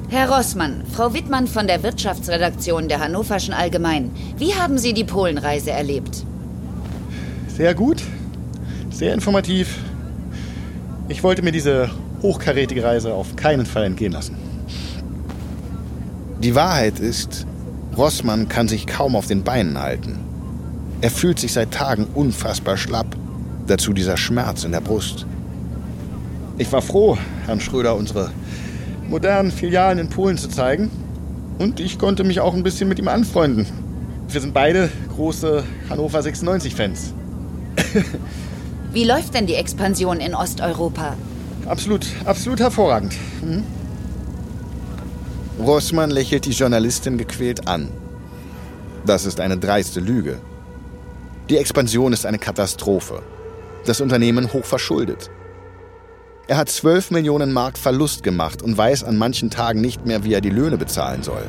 Herr 0.08 0.30
Rossmann, 0.30 0.84
Frau 0.92 1.12
Wittmann 1.12 1.48
von 1.48 1.66
der 1.66 1.82
Wirtschaftsredaktion 1.82 2.86
der 2.86 3.00
Hannoverschen 3.00 3.52
Allgemeinen. 3.52 4.12
Wie 4.38 4.54
haben 4.54 4.78
Sie 4.78 4.94
die 4.94 5.02
Polenreise 5.02 5.72
erlebt? 5.72 6.24
Sehr 7.54 7.72
gut, 7.72 8.02
sehr 8.90 9.14
informativ. 9.14 9.78
Ich 11.06 11.22
wollte 11.22 11.42
mir 11.42 11.52
diese 11.52 11.88
hochkarätige 12.20 12.82
Reise 12.82 13.14
auf 13.14 13.36
keinen 13.36 13.64
Fall 13.64 13.84
entgehen 13.84 14.10
lassen. 14.12 14.34
Die 16.42 16.56
Wahrheit 16.56 16.98
ist, 16.98 17.46
Rossmann 17.96 18.48
kann 18.48 18.66
sich 18.66 18.88
kaum 18.88 19.14
auf 19.14 19.28
den 19.28 19.44
Beinen 19.44 19.80
halten. 19.80 20.18
Er 21.00 21.12
fühlt 21.12 21.38
sich 21.38 21.52
seit 21.52 21.70
Tagen 21.70 22.08
unfassbar 22.12 22.76
schlapp. 22.76 23.14
Dazu 23.68 23.92
dieser 23.92 24.16
Schmerz 24.16 24.64
in 24.64 24.72
der 24.72 24.80
Brust. 24.80 25.24
Ich 26.58 26.72
war 26.72 26.82
froh, 26.82 27.16
Herrn 27.46 27.60
Schröder 27.60 27.94
unsere 27.94 28.32
modernen 29.08 29.52
Filialen 29.52 30.00
in 30.00 30.08
Polen 30.08 30.38
zu 30.38 30.48
zeigen. 30.48 30.90
Und 31.60 31.78
ich 31.78 32.00
konnte 32.00 32.24
mich 32.24 32.40
auch 32.40 32.54
ein 32.54 32.64
bisschen 32.64 32.88
mit 32.88 32.98
ihm 32.98 33.06
anfreunden. 33.06 33.64
Wir 34.28 34.40
sind 34.40 34.54
beide 34.54 34.90
große 35.14 35.62
Hannover 35.88 36.18
96-Fans. 36.18 37.14
Wie 38.92 39.04
läuft 39.04 39.34
denn 39.34 39.46
die 39.46 39.54
Expansion 39.54 40.20
in 40.20 40.34
Osteuropa? 40.34 41.16
Absolut, 41.66 42.06
absolut 42.24 42.60
hervorragend. 42.60 43.14
Hm? 43.40 43.64
Rossmann 45.58 46.10
lächelt 46.10 46.44
die 46.46 46.52
Journalistin 46.52 47.16
gequält 47.16 47.66
an. 47.68 47.90
Das 49.06 49.24
ist 49.24 49.40
eine 49.40 49.56
dreiste 49.56 50.00
Lüge. 50.00 50.40
Die 51.48 51.58
Expansion 51.58 52.12
ist 52.12 52.26
eine 52.26 52.38
Katastrophe. 52.38 53.22
Das 53.84 54.00
Unternehmen 54.00 54.52
hoch 54.52 54.64
verschuldet. 54.64 55.30
Er 56.46 56.56
hat 56.56 56.68
12 56.68 57.10
Millionen 57.10 57.52
Mark 57.52 57.78
Verlust 57.78 58.22
gemacht 58.22 58.62
und 58.62 58.76
weiß 58.76 59.04
an 59.04 59.16
manchen 59.16 59.50
Tagen 59.50 59.80
nicht 59.80 60.04
mehr, 60.06 60.24
wie 60.24 60.34
er 60.34 60.40
die 60.40 60.50
Löhne 60.50 60.76
bezahlen 60.76 61.22
soll. 61.22 61.46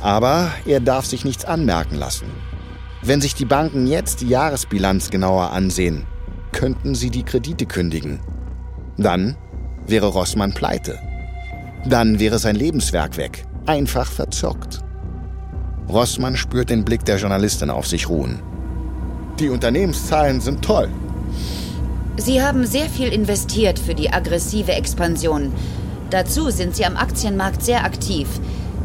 Aber 0.00 0.50
er 0.66 0.80
darf 0.80 1.06
sich 1.06 1.24
nichts 1.24 1.44
anmerken 1.44 1.96
lassen. 1.96 2.26
Wenn 3.06 3.20
sich 3.20 3.36
die 3.36 3.44
Banken 3.44 3.86
jetzt 3.86 4.20
die 4.20 4.28
Jahresbilanz 4.28 5.10
genauer 5.10 5.52
ansehen, 5.52 6.06
könnten 6.50 6.96
sie 6.96 7.10
die 7.10 7.22
Kredite 7.22 7.64
kündigen. 7.64 8.18
Dann 8.96 9.36
wäre 9.86 10.08
Rossmann 10.08 10.52
pleite. 10.54 10.98
Dann 11.88 12.18
wäre 12.18 12.40
sein 12.40 12.56
Lebenswerk 12.56 13.16
weg, 13.16 13.44
einfach 13.64 14.10
verzockt. 14.10 14.80
Rossmann 15.88 16.36
spürt 16.36 16.68
den 16.68 16.84
Blick 16.84 17.04
der 17.04 17.18
Journalistin 17.18 17.70
auf 17.70 17.86
sich 17.86 18.08
ruhen. 18.08 18.42
Die 19.38 19.50
Unternehmenszahlen 19.50 20.40
sind 20.40 20.64
toll. 20.64 20.88
Sie 22.16 22.42
haben 22.42 22.66
sehr 22.66 22.88
viel 22.88 23.12
investiert 23.12 23.78
für 23.78 23.94
die 23.94 24.12
aggressive 24.12 24.72
Expansion. 24.72 25.52
Dazu 26.10 26.50
sind 26.50 26.74
Sie 26.74 26.84
am 26.84 26.96
Aktienmarkt 26.96 27.62
sehr 27.62 27.84
aktiv. 27.84 28.26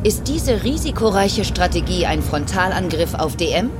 Ist 0.03 0.27
diese 0.27 0.63
risikoreiche 0.63 1.43
Strategie 1.43 2.05
ein 2.05 2.21
Frontalangriff 2.21 3.15
auf 3.15 3.35
DM? 3.35 3.71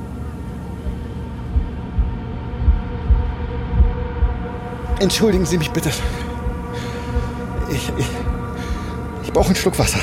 Entschuldigen 5.02 5.44
Sie 5.44 5.58
mich 5.58 5.72
bitte. 5.72 5.90
Ich, 7.72 7.92
ich, 7.98 8.08
ich 9.24 9.32
brauche 9.32 9.46
einen 9.46 9.56
Schluck 9.56 9.76
Wasser. 9.76 9.98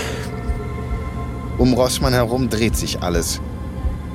Um 1.58 1.74
Rossmann 1.74 2.12
herum 2.12 2.50
dreht 2.50 2.76
sich 2.76 3.02
alles. 3.02 3.40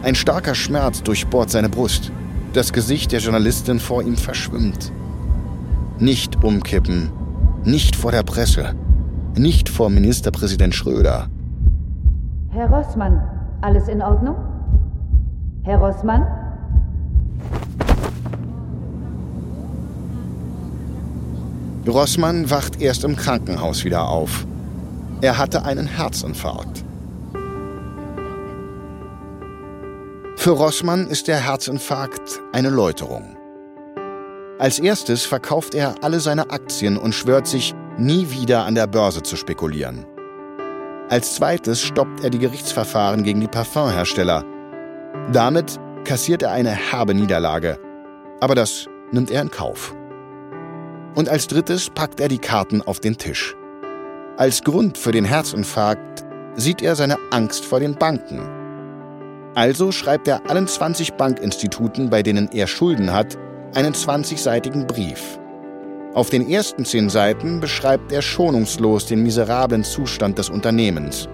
Ein 0.02 0.14
starker 0.14 0.54
Schmerz 0.54 1.02
durchbohrt 1.02 1.48
seine 1.48 1.70
Brust. 1.70 2.12
Das 2.52 2.74
Gesicht 2.74 3.12
der 3.12 3.20
Journalistin 3.20 3.80
vor 3.80 4.02
ihm 4.02 4.18
verschwimmt. 4.18 4.92
Nicht 5.98 6.44
umkippen. 6.44 7.10
Nicht 7.64 7.96
vor 7.96 8.12
der 8.12 8.22
Presse. 8.22 8.74
Nicht 9.38 9.70
vor 9.70 9.88
Ministerpräsident 9.88 10.74
Schröder. 10.74 11.28
Herr 12.50 12.68
Rossmann, 12.68 13.22
alles 13.62 13.88
in 13.88 14.02
Ordnung? 14.02 14.36
Herr 15.62 15.78
Rossmann? 15.78 16.43
Rossmann 21.86 22.48
wacht 22.50 22.80
erst 22.80 23.04
im 23.04 23.14
Krankenhaus 23.14 23.84
wieder 23.84 24.08
auf. 24.08 24.46
Er 25.20 25.36
hatte 25.36 25.64
einen 25.64 25.86
Herzinfarkt. 25.86 26.82
Für 30.36 30.50
Rossmann 30.50 31.08
ist 31.08 31.28
der 31.28 31.38
Herzinfarkt 31.38 32.40
eine 32.52 32.70
Läuterung. 32.70 33.36
Als 34.58 34.78
erstes 34.78 35.24
verkauft 35.24 35.74
er 35.74 35.96
alle 36.02 36.20
seine 36.20 36.50
Aktien 36.50 36.96
und 36.96 37.14
schwört 37.14 37.46
sich, 37.46 37.74
nie 37.98 38.30
wieder 38.30 38.64
an 38.64 38.74
der 38.74 38.86
Börse 38.86 39.22
zu 39.22 39.36
spekulieren. 39.36 40.06
Als 41.10 41.34
zweites 41.34 41.82
stoppt 41.82 42.24
er 42.24 42.30
die 42.30 42.38
Gerichtsverfahren 42.38 43.24
gegen 43.24 43.40
die 43.40 43.46
Parfumhersteller. 43.46 44.44
Damit 45.32 45.78
kassiert 46.04 46.42
er 46.42 46.52
eine 46.52 46.70
herbe 46.70 47.14
Niederlage. 47.14 47.78
Aber 48.40 48.54
das 48.54 48.86
nimmt 49.12 49.30
er 49.30 49.42
in 49.42 49.50
Kauf. 49.50 49.94
Und 51.14 51.28
als 51.28 51.46
drittes 51.46 51.90
packt 51.90 52.20
er 52.20 52.28
die 52.28 52.38
Karten 52.38 52.82
auf 52.82 53.00
den 53.00 53.16
Tisch. 53.16 53.54
Als 54.36 54.62
Grund 54.62 54.98
für 54.98 55.12
den 55.12 55.24
Herzinfarkt 55.24 56.24
sieht 56.56 56.82
er 56.82 56.96
seine 56.96 57.16
Angst 57.30 57.64
vor 57.64 57.80
den 57.80 57.94
Banken. 57.94 58.40
Also 59.54 59.92
schreibt 59.92 60.26
er 60.26 60.48
allen 60.50 60.66
20 60.66 61.12
Bankinstituten, 61.12 62.10
bei 62.10 62.22
denen 62.22 62.48
er 62.52 62.66
Schulden 62.66 63.12
hat, 63.12 63.38
einen 63.74 63.92
20-seitigen 63.94 64.86
Brief. 64.86 65.38
Auf 66.14 66.30
den 66.30 66.48
ersten 66.48 66.84
zehn 66.84 67.08
Seiten 67.08 67.60
beschreibt 67.60 68.12
er 68.12 68.22
schonungslos 68.22 69.06
den 69.06 69.22
miserablen 69.22 69.84
Zustand 69.84 70.38
des 70.38 70.48
Unternehmens. 70.48 71.28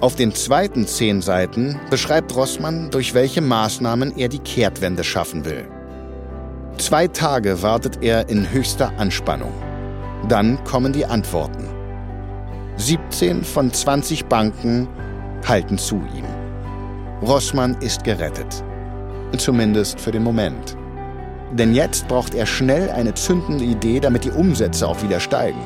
Auf 0.00 0.14
den 0.14 0.34
zweiten 0.34 0.86
zehn 0.86 1.20
Seiten 1.20 1.78
beschreibt 1.90 2.34
Rossmann, 2.34 2.90
durch 2.90 3.12
welche 3.12 3.42
Maßnahmen 3.42 4.16
er 4.16 4.28
die 4.28 4.38
Kehrtwende 4.38 5.04
schaffen 5.04 5.44
will. 5.44 5.68
Zwei 6.80 7.08
Tage 7.08 7.60
wartet 7.60 8.02
er 8.02 8.30
in 8.30 8.50
höchster 8.50 8.90
Anspannung. 8.96 9.52
Dann 10.30 10.64
kommen 10.64 10.94
die 10.94 11.04
Antworten. 11.04 11.68
17 12.78 13.44
von 13.44 13.70
20 13.70 14.24
Banken 14.24 14.88
halten 15.46 15.76
zu 15.76 15.96
ihm. 16.16 16.24
Rossmann 17.20 17.74
ist 17.82 18.02
gerettet. 18.02 18.64
Zumindest 19.36 20.00
für 20.00 20.10
den 20.10 20.22
Moment. 20.22 20.78
Denn 21.52 21.74
jetzt 21.74 22.08
braucht 22.08 22.34
er 22.34 22.46
schnell 22.46 22.90
eine 22.90 23.12
zündende 23.12 23.64
Idee, 23.64 24.00
damit 24.00 24.24
die 24.24 24.30
Umsätze 24.30 24.88
auch 24.88 25.02
wieder 25.02 25.20
steigen. 25.20 25.60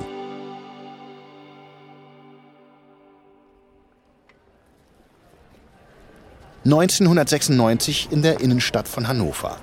...1996 6.67 8.11
in 8.11 8.23
der 8.23 8.41
Innenstadt 8.41 8.89
von 8.89 9.07
Hannover. 9.07 9.59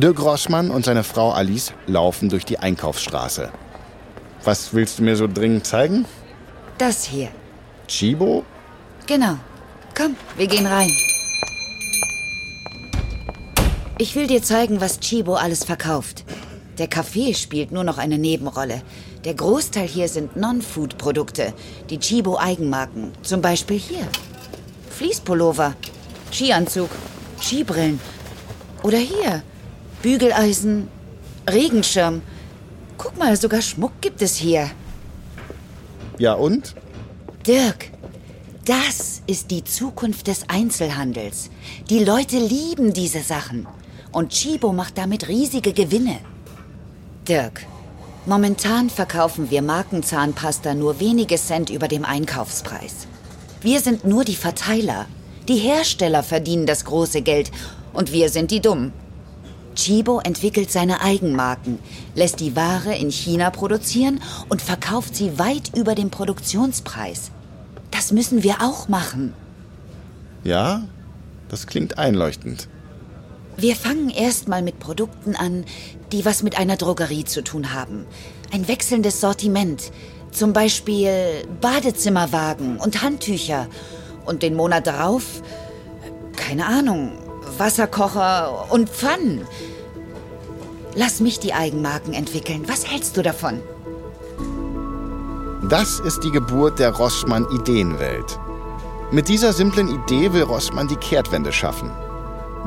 Dirk 0.00 0.20
Rossmann 0.22 0.70
und 0.70 0.84
seine 0.84 1.02
Frau 1.02 1.32
Alice 1.32 1.72
laufen 1.88 2.28
durch 2.28 2.44
die 2.44 2.58
Einkaufsstraße. 2.58 3.50
Was 4.44 4.72
willst 4.72 4.98
du 4.98 5.02
mir 5.02 5.16
so 5.16 5.26
dringend 5.26 5.66
zeigen? 5.66 6.04
Das 6.78 7.04
hier. 7.04 7.30
Chibo? 7.88 8.44
Genau. 9.06 9.36
Komm, 9.96 10.14
wir 10.36 10.46
gehen 10.46 10.66
rein. 10.66 10.90
Ich 13.98 14.14
will 14.14 14.28
dir 14.28 14.40
zeigen, 14.40 14.80
was 14.80 15.00
Chibo 15.00 15.34
alles 15.34 15.64
verkauft. 15.64 16.24
Der 16.78 16.86
Kaffee 16.86 17.34
spielt 17.34 17.72
nur 17.72 17.82
noch 17.82 17.98
eine 17.98 18.18
Nebenrolle. 18.18 18.82
Der 19.24 19.34
Großteil 19.34 19.88
hier 19.88 20.08
sind 20.08 20.36
Non-Food-Produkte, 20.36 21.52
die 21.90 21.98
Chibo-Eigenmarken. 21.98 23.10
Zum 23.22 23.42
Beispiel 23.42 23.78
hier. 23.78 24.06
Fließpullover, 24.90 25.74
Skianzug, 26.32 26.90
Skibrillen. 27.40 27.98
Oder 28.84 28.98
hier. 28.98 29.42
Bügeleisen, 30.02 30.88
Regenschirm. 31.48 32.22
Guck 32.96 33.18
mal, 33.18 33.36
sogar 33.36 33.62
Schmuck 33.62 33.92
gibt 34.00 34.22
es 34.22 34.36
hier. 34.36 34.70
Ja 36.18 36.34
und? 36.34 36.74
Dirk, 37.46 37.90
das 38.64 39.22
ist 39.26 39.50
die 39.50 39.64
Zukunft 39.64 40.26
des 40.26 40.48
Einzelhandels. 40.48 41.50
Die 41.90 42.04
Leute 42.04 42.38
lieben 42.38 42.92
diese 42.92 43.20
Sachen. 43.20 43.66
Und 44.12 44.30
Chibo 44.30 44.72
macht 44.72 44.98
damit 44.98 45.28
riesige 45.28 45.72
Gewinne. 45.72 46.18
Dirk, 47.26 47.66
momentan 48.26 48.90
verkaufen 48.90 49.50
wir 49.50 49.62
Markenzahnpasta 49.62 50.74
nur 50.74 51.00
wenige 51.00 51.36
Cent 51.36 51.70
über 51.70 51.88
dem 51.88 52.04
Einkaufspreis. 52.04 53.06
Wir 53.60 53.80
sind 53.80 54.04
nur 54.04 54.24
die 54.24 54.36
Verteiler. 54.36 55.06
Die 55.48 55.56
Hersteller 55.56 56.22
verdienen 56.22 56.66
das 56.66 56.84
große 56.84 57.22
Geld 57.22 57.50
und 57.92 58.12
wir 58.12 58.28
sind 58.28 58.50
die 58.50 58.60
Dummen. 58.60 58.92
Chibo 59.78 60.18
entwickelt 60.18 60.72
seine 60.72 61.00
Eigenmarken, 61.02 61.78
lässt 62.16 62.40
die 62.40 62.56
Ware 62.56 62.96
in 62.96 63.12
China 63.12 63.50
produzieren 63.50 64.20
und 64.48 64.60
verkauft 64.60 65.14
sie 65.14 65.38
weit 65.38 65.70
über 65.76 65.94
dem 65.94 66.10
Produktionspreis. 66.10 67.30
Das 67.92 68.10
müssen 68.10 68.42
wir 68.42 68.56
auch 68.60 68.88
machen. 68.88 69.34
Ja, 70.42 70.82
das 71.48 71.68
klingt 71.68 71.96
einleuchtend. 71.96 72.68
Wir 73.56 73.76
fangen 73.76 74.10
erstmal 74.10 74.62
mit 74.62 74.80
Produkten 74.80 75.36
an, 75.36 75.64
die 76.10 76.24
was 76.24 76.42
mit 76.42 76.58
einer 76.58 76.76
Drogerie 76.76 77.24
zu 77.24 77.42
tun 77.42 77.72
haben. 77.72 78.04
Ein 78.52 78.66
wechselndes 78.66 79.20
Sortiment. 79.20 79.92
Zum 80.32 80.52
Beispiel 80.52 81.44
Badezimmerwagen 81.60 82.78
und 82.78 83.02
Handtücher. 83.02 83.68
Und 84.26 84.42
den 84.42 84.54
Monat 84.54 84.86
darauf, 84.86 85.42
keine 86.36 86.66
Ahnung, 86.66 87.12
Wasserkocher 87.56 88.70
und 88.70 88.88
Pfannen. 88.88 89.46
Lass 90.94 91.20
mich 91.20 91.38
die 91.38 91.52
Eigenmarken 91.52 92.14
entwickeln. 92.14 92.64
Was 92.66 92.90
hältst 92.90 93.16
du 93.16 93.22
davon? 93.22 93.60
Das 95.68 96.00
ist 96.00 96.24
die 96.24 96.30
Geburt 96.30 96.78
der 96.78 96.90
Rossmann-Ideenwelt. 96.90 98.38
Mit 99.10 99.28
dieser 99.28 99.52
simplen 99.52 99.88
Idee 99.88 100.32
will 100.32 100.44
Rossmann 100.44 100.88
die 100.88 100.96
Kehrtwende 100.96 101.52
schaffen. 101.52 101.90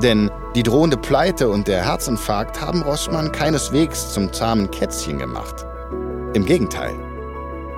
Denn 0.01 0.29
die 0.55 0.63
drohende 0.63 0.97
Pleite 0.97 1.49
und 1.49 1.67
der 1.67 1.85
Herzinfarkt 1.85 2.61
haben 2.61 2.81
Rossmann 2.81 3.31
keineswegs 3.31 4.13
zum 4.13 4.31
zahmen 4.33 4.69
Kätzchen 4.71 5.17
gemacht. 5.19 5.65
Im 6.33 6.45
Gegenteil. 6.45 6.93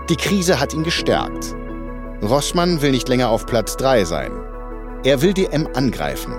Die 0.09 0.15
Krise 0.15 0.59
hat 0.59 0.73
ihn 0.73 0.83
gestärkt. 0.83 1.55
Rossmann 2.21 2.81
will 2.81 2.91
nicht 2.91 3.09
länger 3.09 3.29
auf 3.29 3.45
Platz 3.45 3.77
3 3.77 4.05
sein. 4.05 4.31
Er 5.03 5.21
will 5.21 5.33
DM 5.33 5.67
angreifen. 5.73 6.33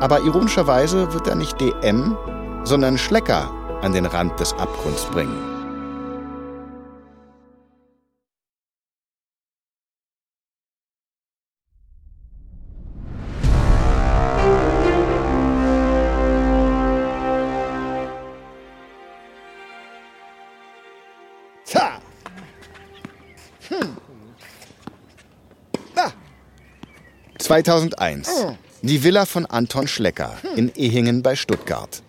Aber 0.00 0.20
ironischerweise 0.20 1.12
wird 1.12 1.26
er 1.26 1.34
nicht 1.34 1.60
DM, 1.60 2.16
sondern 2.64 2.98
Schlecker 2.98 3.50
an 3.82 3.92
den 3.92 4.06
Rand 4.06 4.38
des 4.38 4.52
Abgrunds 4.52 5.04
bringen. 5.06 5.36
Tja. 21.64 22.00
Hm. 23.68 23.96
Da. 25.94 26.12
2001. 27.38 28.28
Die 28.82 29.02
Villa 29.02 29.26
von 29.26 29.46
Anton 29.46 29.86
Schlecker 29.86 30.36
in 30.56 30.72
Ehingen 30.74 31.22
bei 31.22 31.36
Stuttgart. 31.36 32.02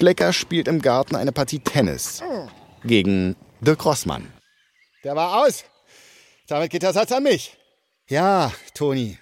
Schlecker 0.00 0.32
spielt 0.32 0.66
im 0.66 0.80
Garten 0.80 1.14
eine 1.14 1.30
Partie 1.30 1.58
Tennis 1.58 2.22
gegen 2.84 3.36
Dirk 3.60 3.84
Rossmann. 3.84 4.32
Der 5.04 5.14
war 5.14 5.44
aus. 5.44 5.64
Damit 6.48 6.70
geht 6.70 6.84
der 6.84 6.94
Satz 6.94 7.12
an 7.12 7.22
mich. 7.22 7.58
Ja, 8.08 8.50
Toni. 8.72 9.18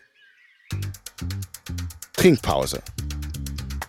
Trinkpause. 2.12 2.80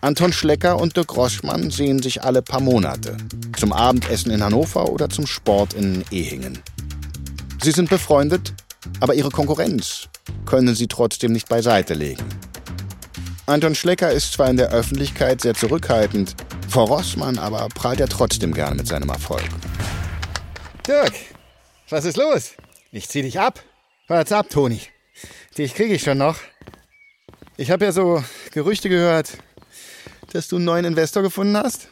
Anton 0.00 0.32
Schlecker 0.32 0.80
und 0.80 0.96
Dirk 0.96 1.16
Rossmann 1.16 1.70
sehen 1.70 2.02
sich 2.02 2.24
alle 2.24 2.42
paar 2.42 2.60
Monate. 2.60 3.16
Zum 3.56 3.72
Abendessen 3.72 4.32
in 4.32 4.42
Hannover 4.42 4.90
oder 4.90 5.08
zum 5.08 5.28
Sport 5.28 5.74
in 5.74 6.04
Ehingen. 6.10 6.58
Sie 7.62 7.70
sind 7.70 7.88
befreundet, 7.88 8.52
aber 8.98 9.14
ihre 9.14 9.30
Konkurrenz 9.30 10.08
können 10.44 10.74
sie 10.74 10.88
trotzdem 10.88 11.30
nicht 11.30 11.48
beiseite 11.48 11.94
legen. 11.94 12.24
Anton 13.46 13.76
Schlecker 13.76 14.10
ist 14.10 14.32
zwar 14.32 14.50
in 14.50 14.56
der 14.56 14.72
Öffentlichkeit 14.72 15.40
sehr 15.40 15.54
zurückhaltend, 15.54 16.34
Vor 16.70 16.86
Rossmann 16.86 17.36
aber 17.36 17.66
prahlt 17.74 17.98
er 17.98 18.08
trotzdem 18.08 18.54
gerne 18.54 18.76
mit 18.76 18.86
seinem 18.86 19.08
Erfolg. 19.08 19.42
Dirk, 20.86 21.12
was 21.88 22.04
ist 22.04 22.16
los? 22.16 22.52
Ich 22.92 23.08
zieh 23.08 23.22
dich 23.22 23.40
ab. 23.40 23.60
Warte 24.06 24.36
ab, 24.36 24.48
Toni. 24.50 24.80
Dich 25.58 25.74
kriege 25.74 25.94
ich 25.94 26.02
schon 26.02 26.18
noch. 26.18 26.36
Ich 27.56 27.72
habe 27.72 27.86
ja 27.86 27.90
so 27.90 28.22
Gerüchte 28.52 28.88
gehört, 28.88 29.38
dass 30.32 30.46
du 30.46 30.56
einen 30.56 30.64
neuen 30.64 30.84
Investor 30.84 31.24
gefunden 31.24 31.56
hast. 31.56 31.88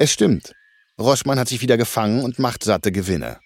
Es 0.00 0.12
stimmt. 0.12 0.52
Rossmann 0.98 1.38
hat 1.38 1.46
sich 1.46 1.62
wieder 1.62 1.76
gefangen 1.76 2.24
und 2.24 2.40
macht 2.40 2.64
satte 2.64 2.90
Gewinne. 2.90 3.38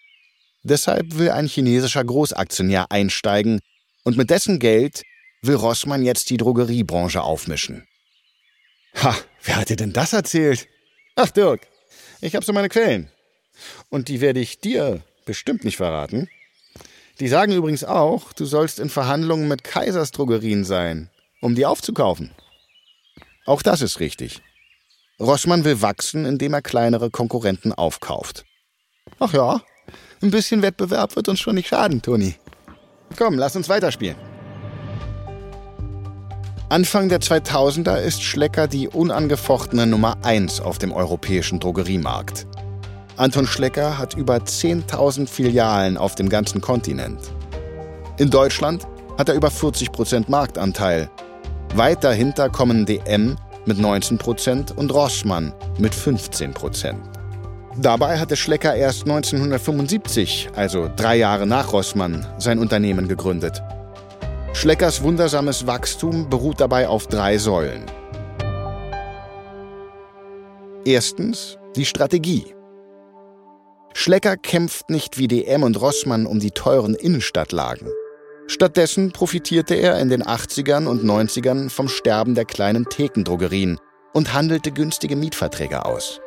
Deshalb 0.63 1.19
will 1.19 1.31
ein 1.31 1.47
chinesischer 1.47 2.05
Großaktionär 2.05 2.91
einsteigen 2.91 3.61
und 4.03 4.17
mit 4.17 4.31
dessen 4.31 4.61
Geld 4.61 5.03
will 5.43 5.57
Rossmann 5.57 6.03
jetzt 6.03 6.31
die 6.31 6.39
Drogeriebranche 6.39 7.21
aufmischen. 7.21 7.87
Ha, 8.97 9.17
wer 9.43 9.57
hat 9.57 9.69
dir 9.69 9.77
denn 9.77 9.93
das 9.93 10.13
erzählt? 10.13 10.69
Ach, 11.17 11.31
Dirk, 11.31 11.67
ich 12.21 12.35
habe 12.35 12.45
so 12.45 12.53
meine 12.53 12.69
Quellen. 12.69 13.11
Und 13.89 14.09
die 14.09 14.21
werde 14.21 14.41
ich 14.41 14.61
dir 14.61 15.03
bestimmt 15.25 15.65
nicht 15.65 15.77
verraten. 15.77 16.29
Die 17.21 17.29
sagen 17.29 17.53
übrigens 17.53 17.85
auch, 17.85 18.33
du 18.33 18.45
sollst 18.45 18.79
in 18.79 18.91
Verhandlungen 18.91 19.49
mit 19.49 19.65
Kaisers 19.65 20.13
Drogerien 20.13 20.65
sein, 20.65 21.11
um 21.41 21.55
die 21.55 21.67
aufzukaufen. 21.67 22.31
Auch 23.45 23.63
das 23.63 23.83
ist 23.83 23.99
richtig. 23.99 24.43
Rossmann 25.21 25.65
will 25.65 25.83
wachsen, 25.83 26.25
indem 26.25 26.55
er 26.55 26.63
kleinere 26.63 27.11
Konkurrenten 27.11 27.73
aufkauft. 27.73 28.45
Ach 29.19 29.33
ja, 29.33 29.63
ein 30.23 30.31
bisschen 30.31 30.63
Wettbewerb 30.63 31.17
wird 31.17 31.29
uns 31.29 31.41
schon 31.41 31.57
nicht 31.57 31.69
schaden, 31.69 32.03
Toni. 32.03 32.37
Komm, 33.17 33.37
lass 33.37 33.57
uns 33.57 33.69
weiterspielen. 33.69 34.17
Anfang 36.71 37.09
der 37.09 37.21
2000er 37.21 37.97
ist 37.97 38.23
Schlecker 38.23 38.69
die 38.69 38.89
unangefochtene 38.89 39.87
Nummer 39.87 40.19
1 40.23 40.61
auf 40.61 40.77
dem 40.77 40.93
europäischen 40.93 41.61
Drogeriemarkt. 41.61 42.47
Anton 43.17 43.47
Schlecker 43.47 43.97
hat 43.97 44.13
über 44.13 44.37
10.000 44.37 45.29
Filialen 45.29 45.97
auf 45.97 46.15
dem 46.15 46.29
ganzen 46.29 46.61
Kontinent. 46.61 47.21
In 48.19 48.29
Deutschland 48.29 48.87
hat 49.17 49.31
er 49.31 49.35
über 49.35 49.49
40% 49.49 50.27
Marktanteil. 50.29 51.09
Weit 51.75 52.05
dahinter 52.05 52.51
kommen 52.51 52.85
DM 52.85 53.37
mit 53.65 53.79
19% 53.79 54.75
und 54.75 54.93
Rossmann 54.93 55.55
mit 55.79 55.95
15%. 55.95 56.97
Dabei 57.79 58.19
hatte 58.19 58.37
Schlecker 58.37 58.75
erst 58.75 59.05
1975, 59.05 60.51
also 60.55 60.91
drei 60.97 61.17
Jahre 61.17 61.47
nach 61.47 61.73
Rossmann, 61.73 62.27
sein 62.37 62.59
Unternehmen 62.59 63.09
gegründet. 63.09 63.63
Schleckers 64.61 65.05
wundersames 65.05 65.69
Wachstum 65.69 66.29
beruht 66.29 66.59
dabei 66.59 66.89
auf 66.89 67.07
drei 67.07 67.39
Säulen. 67.39 67.87
Erstens 70.85 71.57
die 71.77 71.85
Strategie. 71.85 72.57
Schlecker 73.95 74.37
kämpft 74.37 74.91
nicht 74.91 75.17
wie 75.17 75.29
DM 75.29 75.63
und 75.63 75.81
Rossmann 75.81 76.27
um 76.27 76.41
die 76.41 76.51
teuren 76.51 76.97
Innenstadtlagen. 76.97 77.87
Stattdessen 78.49 79.13
profitierte 79.13 79.77
er 79.77 80.01
in 80.01 80.09
den 80.09 80.25
80ern 80.25 80.89
und 80.89 81.05
90ern 81.05 81.71
vom 81.71 81.87
Sterben 81.87 82.35
der 82.35 82.45
kleinen 82.45 82.87
Thekendrogerien 82.87 83.79
und 84.13 84.35
handelte 84.35 84.73
günstige 84.73 85.15
Mietverträge 85.15 85.85
aus. 85.85 86.21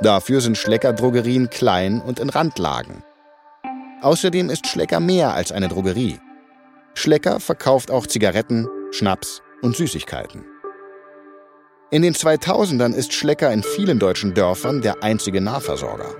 Dafür 0.00 0.40
sind 0.40 0.56
Schlecker 0.56 0.94
Drogerien 0.94 1.50
klein 1.50 2.00
und 2.00 2.18
in 2.18 2.30
Randlagen. 2.30 3.04
Außerdem 4.00 4.48
ist 4.48 4.66
Schlecker 4.66 5.00
mehr 5.00 5.34
als 5.34 5.52
eine 5.52 5.68
Drogerie. 5.68 6.18
Schlecker 6.98 7.40
verkauft 7.40 7.90
auch 7.90 8.06
Zigaretten, 8.06 8.66
Schnaps 8.90 9.42
und 9.60 9.76
Süßigkeiten. 9.76 10.44
In 11.90 12.00
den 12.00 12.14
2000ern 12.14 12.94
ist 12.94 13.12
Schlecker 13.12 13.52
in 13.52 13.62
vielen 13.62 13.98
deutschen 13.98 14.32
Dörfern 14.32 14.80
der 14.80 15.02
einzige 15.02 15.42
Nahversorger. 15.42 16.16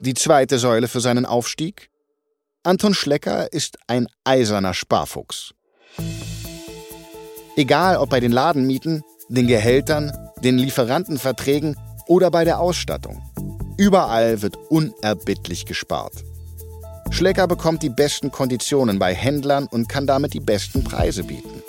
Die 0.00 0.14
zweite 0.14 0.58
Säule 0.58 0.88
für 0.88 1.00
seinen 1.00 1.24
Aufstieg? 1.24 1.88
Anton 2.64 2.94
Schlecker 2.94 3.52
ist 3.52 3.78
ein 3.86 4.08
eiserner 4.24 4.74
Sparfuchs. 4.74 5.54
Egal 7.56 7.96
ob 7.96 8.10
bei 8.10 8.18
den 8.18 8.32
Ladenmieten, 8.32 9.02
den 9.28 9.46
Gehältern, 9.46 10.12
den 10.42 10.58
Lieferantenverträgen 10.58 11.76
oder 12.08 12.32
bei 12.32 12.44
der 12.44 12.58
Ausstattung. 12.58 13.22
Überall 13.78 14.42
wird 14.42 14.56
unerbittlich 14.68 15.64
gespart. 15.64 16.24
Schlecker 17.12 17.46
bekommt 17.46 17.82
die 17.82 17.90
besten 17.90 18.32
Konditionen 18.32 18.98
bei 18.98 19.14
Händlern 19.14 19.66
und 19.66 19.86
kann 19.86 20.06
damit 20.06 20.32
die 20.32 20.40
besten 20.40 20.82
Preise 20.82 21.24
bieten. 21.24 21.62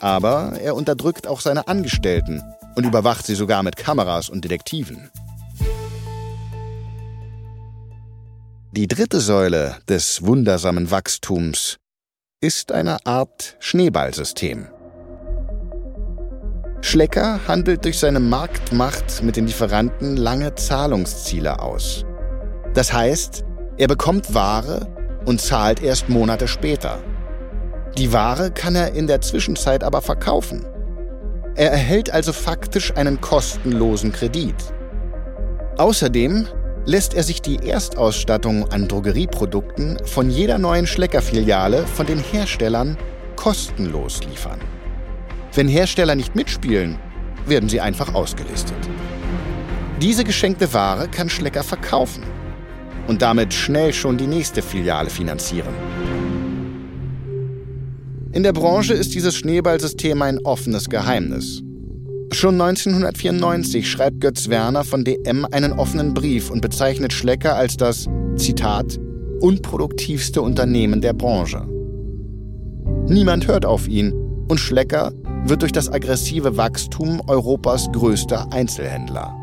Aber 0.00 0.52
er 0.60 0.76
unterdrückt 0.76 1.26
auch 1.26 1.40
seine 1.40 1.66
Angestellten 1.66 2.42
und 2.76 2.84
überwacht 2.84 3.24
sie 3.24 3.34
sogar 3.34 3.62
mit 3.62 3.76
Kameras 3.76 4.28
und 4.28 4.44
Detektiven. 4.44 5.10
Die 8.72 8.86
dritte 8.86 9.20
Säule 9.20 9.78
des 9.88 10.24
wundersamen 10.26 10.90
Wachstums 10.90 11.78
ist 12.42 12.70
eine 12.70 13.04
Art 13.06 13.56
Schneeballsystem. 13.60 14.68
Schlecker 16.82 17.40
handelt 17.48 17.84
durch 17.86 17.98
seine 17.98 18.20
Marktmacht 18.20 19.22
mit 19.22 19.36
den 19.36 19.46
Lieferanten 19.46 20.18
lange 20.18 20.54
Zahlungsziele 20.54 21.60
aus. 21.60 22.04
Das 22.74 22.92
heißt, 22.92 23.44
er 23.80 23.88
bekommt 23.88 24.34
Ware 24.34 24.86
und 25.24 25.40
zahlt 25.40 25.82
erst 25.82 26.10
Monate 26.10 26.48
später. 26.48 27.02
Die 27.96 28.12
Ware 28.12 28.50
kann 28.50 28.74
er 28.74 28.92
in 28.92 29.06
der 29.06 29.22
Zwischenzeit 29.22 29.84
aber 29.84 30.02
verkaufen. 30.02 30.66
Er 31.54 31.70
erhält 31.70 32.10
also 32.12 32.34
faktisch 32.34 32.94
einen 32.94 33.22
kostenlosen 33.22 34.12
Kredit. 34.12 34.54
Außerdem 35.78 36.46
lässt 36.84 37.14
er 37.14 37.22
sich 37.22 37.40
die 37.40 37.66
Erstausstattung 37.66 38.70
an 38.70 38.86
Drogerieprodukten 38.86 39.96
von 40.04 40.28
jeder 40.28 40.58
neuen 40.58 40.86
Schlecker-Filiale 40.86 41.86
von 41.86 42.04
den 42.04 42.18
Herstellern 42.18 42.98
kostenlos 43.36 44.20
liefern. 44.24 44.60
Wenn 45.54 45.68
Hersteller 45.68 46.16
nicht 46.16 46.36
mitspielen, 46.36 46.98
werden 47.46 47.70
sie 47.70 47.80
einfach 47.80 48.12
ausgelistet. 48.12 48.76
Diese 50.02 50.24
geschenkte 50.24 50.74
Ware 50.74 51.08
kann 51.08 51.30
Schlecker 51.30 51.62
verkaufen 51.62 52.24
und 53.10 53.22
damit 53.22 53.52
schnell 53.52 53.92
schon 53.92 54.18
die 54.18 54.28
nächste 54.28 54.62
Filiale 54.62 55.10
finanzieren. 55.10 55.74
In 58.30 58.44
der 58.44 58.52
Branche 58.52 58.94
ist 58.94 59.16
dieses 59.16 59.34
Schneeballsystem 59.34 60.22
ein 60.22 60.38
offenes 60.44 60.88
Geheimnis. 60.88 61.60
Schon 62.30 62.60
1994 62.60 63.90
schreibt 63.90 64.20
Götz 64.20 64.48
Werner 64.48 64.84
von 64.84 65.02
DM 65.02 65.44
einen 65.50 65.72
offenen 65.72 66.14
Brief 66.14 66.50
und 66.52 66.60
bezeichnet 66.60 67.12
Schlecker 67.12 67.56
als 67.56 67.76
das, 67.76 68.06
Zitat, 68.36 69.00
unproduktivste 69.40 70.40
Unternehmen 70.40 71.00
der 71.00 71.12
Branche. 71.12 71.66
Niemand 73.08 73.48
hört 73.48 73.66
auf 73.66 73.88
ihn 73.88 74.12
und 74.46 74.60
Schlecker 74.60 75.12
wird 75.46 75.62
durch 75.62 75.72
das 75.72 75.90
aggressive 75.90 76.56
Wachstum 76.56 77.20
Europas 77.26 77.88
größter 77.90 78.52
Einzelhändler. 78.52 79.39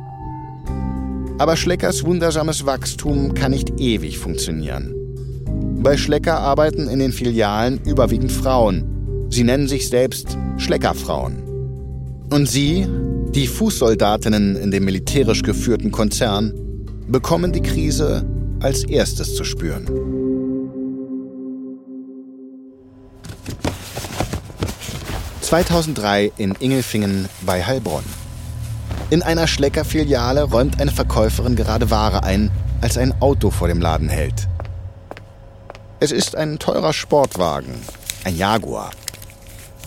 Aber 1.40 1.56
Schleckers 1.56 2.04
wundersames 2.04 2.66
Wachstum 2.66 3.34
kann 3.36 3.52
nicht 3.52 3.80
ewig 3.80 4.18
funktionieren. 4.18 4.94
Bei 5.84 5.96
Schlecker 5.96 6.40
arbeiten 6.40 6.88
in 6.88 6.98
den 6.98 7.12
Filialen 7.12 7.80
überwiegend 7.86 8.32
Frauen. 8.32 9.28
Sie 9.30 9.44
nennen 9.44 9.68
sich 9.68 9.88
selbst 9.88 10.36
Schleckerfrauen. 10.58 11.44
Und 12.32 12.50
sie, 12.50 12.88
die 13.36 13.46
Fußsoldatinnen 13.46 14.56
in 14.56 14.72
dem 14.72 14.86
militärisch 14.86 15.44
geführten 15.44 15.92
Konzern, 15.92 16.54
bekommen 17.08 17.54
die 17.54 17.62
Krise 17.62 18.26
als 18.60 18.84
erstes 18.84 19.36
zu 19.36 19.44
spüren. 19.44 19.86
2003 25.42 26.32
in 26.38 26.56
Ingelfingen 26.60 27.30
bei 27.46 27.64
Heilbronn. 27.64 28.04
In 29.10 29.22
einer 29.22 29.48
Schlecker-Filiale 29.48 30.44
räumt 30.44 30.82
eine 30.82 30.92
Verkäuferin 30.92 31.56
gerade 31.56 31.90
Ware 31.90 32.24
ein, 32.24 32.52
als 32.82 32.98
ein 32.98 33.14
Auto 33.22 33.52
vor 33.52 33.68
dem 33.68 33.82
Laden 33.82 34.10
hält. 34.10 34.48
Es 36.00 36.12
ist 36.12 36.36
ein 36.36 36.60
teurer 36.60 36.94
Sportwagen, 36.94 37.74
ein 38.24 38.36
Jaguar. 38.36 38.92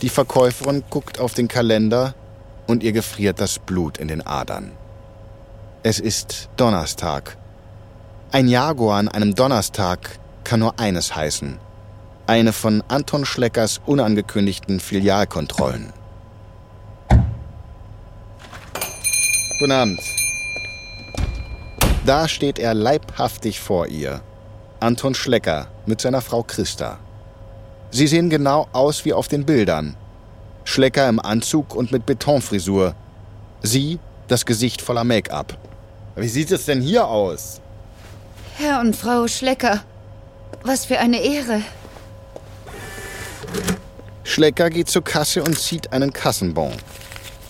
Die 0.03 0.09
Verkäuferin 0.09 0.83
guckt 0.91 1.21
auf 1.21 1.35
den 1.35 1.49
Kalender 1.49 2.15
und 2.67 2.83
ihr 2.83 2.93
gefriert 2.93 3.41
das 3.41 3.59
Blut 3.59 3.99
in 3.99 4.09
den 4.09 4.27
Adern. 4.27 4.73
Es 5.83 6.01
ist 6.01 6.49
Donnerstag. 6.57 7.37
Ein 8.33 8.49
Jaguar 8.49 8.99
an 8.99 9.09
einem 9.09 9.35
Donnerstag 9.35 10.19
kann 10.45 10.61
nur 10.61 10.79
eines 10.81 11.15
heißen– 11.15 11.59
eine 12.31 12.53
von 12.53 12.85
Anton 12.87 13.25
Schleckers 13.25 13.81
unangekündigten 13.87 14.79
Filialkontrollen. 14.79 15.93
Guten 19.61 19.73
Abend. 19.73 20.01
Da 22.07 22.29
steht 22.29 22.59
er 22.59 22.73
leibhaftig 22.73 23.61
vor 23.61 23.89
ihr. 23.89 24.23
Anton 24.81 25.15
Schlecker 25.15 25.67
mit 25.85 26.01
seiner 26.01 26.23
Frau 26.23 26.43
Christa. 26.43 26.99
Sie 27.91 28.07
sehen 28.07 28.31
genau 28.31 28.69
aus 28.73 29.05
wie 29.05 29.13
auf 29.13 29.29
den 29.29 29.45
Bildern. 29.45 29.97
Schlecker 30.65 31.07
im 31.11 31.21
Anzug 31.21 31.75
und 31.75 31.93
mit 31.93 32.07
Betonfrisur. 32.07 32.95
Sie 33.61 33.99
das 34.29 34.47
Gesicht 34.47 34.81
voller 34.81 35.05
Make-up. 35.05 35.59
Wie 36.17 36.29
sieht 36.29 36.53
es 36.53 36.65
denn 36.65 36.81
hier 36.81 37.07
aus? 37.07 37.61
Herr 38.57 38.81
und 38.81 38.97
Frau 38.97 39.29
Schlecker, 39.29 39.85
was 40.63 40.87
für 40.87 40.99
eine 40.99 41.21
Ehre. 41.21 41.61
Schlecker 44.25 44.71
geht 44.71 44.89
zur 44.89 45.05
Kasse 45.05 45.43
und 45.43 45.59
zieht 45.59 45.93
einen 45.93 46.15
Kassenbon. 46.15 46.73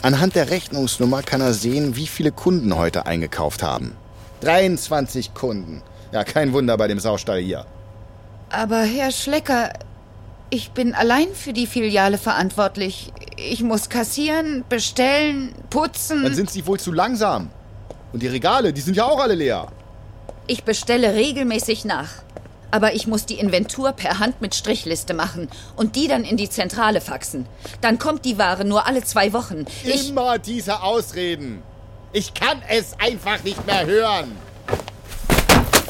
Anhand 0.02 0.34
der 0.34 0.48
Rechnungsnummer 0.48 1.22
kann 1.22 1.42
er 1.42 1.52
sehen, 1.52 1.94
wie 1.94 2.06
viele 2.06 2.32
Kunden 2.32 2.74
heute 2.76 3.04
eingekauft 3.04 3.62
haben. 3.62 3.92
23 4.40 5.34
Kunden. 5.34 5.82
Ja, 6.12 6.24
kein 6.24 6.54
Wunder 6.54 6.78
bei 6.78 6.88
dem 6.88 6.98
Saustall 6.98 7.40
hier. 7.40 7.66
Aber 8.48 8.80
Herr 8.80 9.12
Schlecker, 9.12 9.74
ich 10.48 10.70
bin 10.70 10.94
allein 10.94 11.28
für 11.34 11.52
die 11.52 11.66
Filiale 11.66 12.16
verantwortlich. 12.16 13.12
Ich 13.36 13.62
muss 13.62 13.90
kassieren, 13.90 14.64
bestellen, 14.70 15.54
putzen. 15.68 16.22
Dann 16.22 16.34
sind 16.34 16.50
Sie 16.50 16.66
wohl 16.66 16.80
zu 16.80 16.92
langsam. 16.92 17.50
Und 18.12 18.22
die 18.22 18.28
Regale, 18.28 18.72
die 18.72 18.80
sind 18.80 18.96
ja 18.96 19.04
auch 19.04 19.20
alle 19.20 19.34
leer. 19.34 19.68
Ich 20.46 20.64
bestelle 20.64 21.14
regelmäßig 21.14 21.84
nach. 21.84 22.08
Aber 22.70 22.94
ich 22.94 23.06
muss 23.06 23.26
die 23.26 23.38
Inventur 23.38 23.92
per 23.92 24.18
Hand 24.18 24.40
mit 24.40 24.54
Strichliste 24.54 25.14
machen 25.14 25.48
und 25.76 25.96
die 25.96 26.08
dann 26.08 26.24
in 26.24 26.36
die 26.36 26.48
Zentrale 26.48 27.00
faxen. 27.00 27.46
Dann 27.80 27.98
kommt 27.98 28.24
die 28.24 28.38
Ware 28.38 28.64
nur 28.64 28.86
alle 28.86 29.02
zwei 29.02 29.32
Wochen. 29.32 29.64
Ich 29.84 30.10
Immer 30.10 30.38
diese 30.38 30.82
Ausreden. 30.82 31.62
Ich 32.12 32.34
kann 32.34 32.62
es 32.68 32.94
einfach 32.98 33.42
nicht 33.44 33.64
mehr 33.66 33.86
hören. 33.86 34.32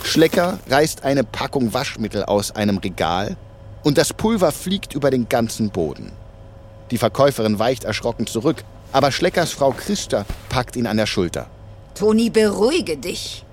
Schlecker 0.04 0.58
reißt 0.68 1.04
eine 1.04 1.24
Packung 1.24 1.72
Waschmittel 1.72 2.24
aus 2.24 2.54
einem 2.56 2.78
Regal 2.78 3.36
und 3.84 3.96
das 3.96 4.12
Pulver 4.12 4.52
fliegt 4.52 4.94
über 4.94 5.10
den 5.10 5.28
ganzen 5.28 5.70
Boden. 5.70 6.12
Die 6.90 6.98
Verkäuferin 6.98 7.58
weicht 7.58 7.84
erschrocken 7.84 8.26
zurück, 8.26 8.64
aber 8.92 9.12
Schleckers 9.12 9.52
Frau 9.52 9.70
Christa 9.70 10.24
packt 10.48 10.76
ihn 10.76 10.86
an 10.86 10.96
der 10.96 11.06
Schulter. 11.06 11.46
Toni, 11.94 12.30
beruhige 12.30 12.96
dich. 12.96 13.44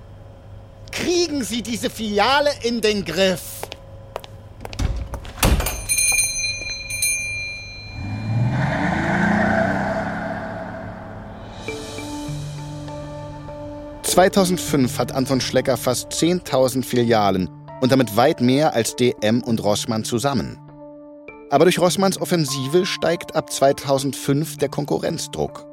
Kriegen 0.92 1.44
Sie 1.44 1.62
diese 1.62 1.90
Filiale 1.90 2.50
in 2.62 2.80
den 2.80 3.04
Griff. 3.04 3.42
...2005 14.04 14.98
hat 14.98 15.12
Anton 15.12 15.40
Schlecker 15.40 15.76
fast 15.76 16.10
10.000 16.10 16.82
Filialen 16.82 17.48
und 17.80 17.92
damit 17.92 18.16
weit 18.16 18.40
mehr 18.40 18.74
als 18.74 18.96
DM 18.96 19.42
und 19.44 19.62
Rossmann 19.62 20.02
zusammen. 20.02 20.58
Aber 21.50 21.64
durch 21.64 21.78
Rossmanns 21.78 22.20
Offensive 22.20 22.84
steigt 22.84 23.36
ab 23.36 23.52
2005 23.52 24.56
der 24.56 24.68
Konkurrenzdruck. 24.70 25.64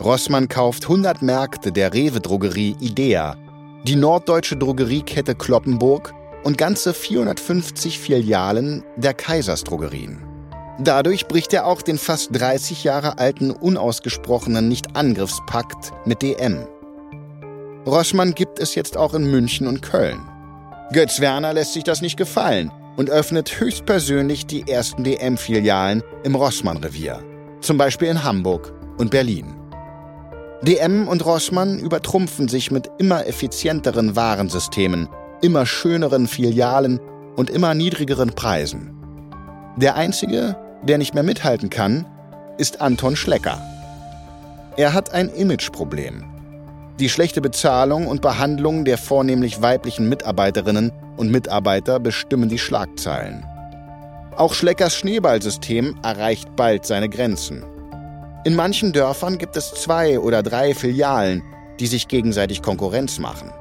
Rossmann 0.00 0.48
kauft 0.48 0.84
100 0.84 1.22
Märkte 1.22 1.72
der 1.72 1.92
Rewe-Drogerie 1.92 2.76
Idea 2.80 3.36
die 3.84 3.96
norddeutsche 3.96 4.56
Drogeriekette 4.56 5.34
Kloppenburg 5.34 6.14
und 6.44 6.58
ganze 6.58 6.94
450 6.94 7.98
Filialen 7.98 8.84
der 8.96 9.14
Kaisersdrogerien. 9.14 10.22
Dadurch 10.78 11.26
bricht 11.26 11.52
er 11.52 11.66
auch 11.66 11.82
den 11.82 11.98
fast 11.98 12.30
30 12.32 12.84
Jahre 12.84 13.18
alten 13.18 13.50
unausgesprochenen 13.50 14.68
Nicht-Angriffspakt 14.68 15.92
mit 16.06 16.22
DM. 16.22 16.66
Rossmann 17.86 18.34
gibt 18.34 18.58
es 18.58 18.74
jetzt 18.74 18.96
auch 18.96 19.14
in 19.14 19.30
München 19.30 19.66
und 19.66 19.82
Köln. 19.82 20.20
Götz 20.92 21.20
Werner 21.20 21.52
lässt 21.52 21.74
sich 21.74 21.84
das 21.84 22.00
nicht 22.00 22.16
gefallen 22.16 22.70
und 22.96 23.10
öffnet 23.10 23.60
höchstpersönlich 23.60 24.46
die 24.46 24.68
ersten 24.68 25.04
DM-Filialen 25.04 26.02
im 26.24 26.34
Rossmann-Revier, 26.34 27.22
zum 27.60 27.78
Beispiel 27.78 28.08
in 28.08 28.22
Hamburg 28.22 28.72
und 28.98 29.10
Berlin. 29.10 29.61
DM 30.62 31.08
und 31.08 31.24
Rossmann 31.26 31.80
übertrumpfen 31.80 32.46
sich 32.46 32.70
mit 32.70 32.88
immer 32.98 33.26
effizienteren 33.26 34.14
Warensystemen, 34.14 35.08
immer 35.40 35.66
schöneren 35.66 36.28
Filialen 36.28 37.00
und 37.34 37.50
immer 37.50 37.74
niedrigeren 37.74 38.30
Preisen. 38.34 38.92
Der 39.76 39.96
einzige, 39.96 40.56
der 40.84 40.98
nicht 40.98 41.14
mehr 41.14 41.24
mithalten 41.24 41.68
kann, 41.68 42.06
ist 42.58 42.80
Anton 42.80 43.16
Schlecker. 43.16 43.60
Er 44.76 44.94
hat 44.94 45.12
ein 45.12 45.30
Imageproblem. 45.30 46.24
Die 47.00 47.08
schlechte 47.08 47.40
Bezahlung 47.40 48.06
und 48.06 48.22
Behandlung 48.22 48.84
der 48.84 48.98
vornehmlich 48.98 49.62
weiblichen 49.62 50.08
Mitarbeiterinnen 50.08 50.92
und 51.16 51.32
Mitarbeiter 51.32 51.98
bestimmen 51.98 52.48
die 52.48 52.58
Schlagzeilen. 52.58 53.44
Auch 54.36 54.54
Schleckers 54.54 54.94
Schneeballsystem 54.94 55.96
erreicht 56.04 56.54
bald 56.54 56.86
seine 56.86 57.08
Grenzen. 57.08 57.64
In 58.44 58.56
manchen 58.56 58.92
Dörfern 58.92 59.38
gibt 59.38 59.56
es 59.56 59.72
zwei 59.72 60.18
oder 60.18 60.42
drei 60.42 60.74
Filialen, 60.74 61.44
die 61.78 61.86
sich 61.86 62.08
gegenseitig 62.08 62.60
Konkurrenz 62.60 63.20
machen. 63.20 63.52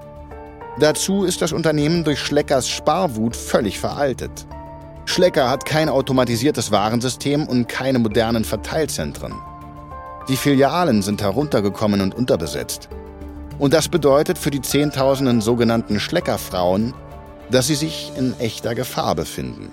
Dazu 0.80 1.24
ist 1.24 1.44
das 1.44 1.54
Unternehmen 1.54 2.04
durch 2.04 2.20
Schleckers 2.20 2.68
Sparwut 2.68 3.36
völlig 3.36 3.78
veraltet. 3.78 4.48
Schlecker 5.06 5.50
hat 5.52 5.66
kein 5.66 5.88
automatisiertes 5.88 6.72
Warensystem 6.72 7.48
und 7.48 7.68
keine 7.68 8.00
modernen 8.00 8.44
Verteilzentren. 8.44 9.36
Die 10.28 10.38
Filialen 10.38 11.04
sind 11.04 11.22
heruntergekommen 11.22 12.02
und 12.02 12.16
unterbesetzt. 12.16 12.90
Und 13.60 13.76
das 13.76 13.88
bedeutet 13.88 14.40
für 14.40 14.50
die 14.50 14.62
Zehntausenden 14.62 15.42
sogenannten 15.42 16.00
Schleckerfrauen, 16.00 16.96
dass 17.52 17.68
sie 17.68 17.76
sich 17.76 18.12
in 18.18 18.34
echter 18.40 18.74
Gefahr 18.74 19.14
befinden. 19.14 19.72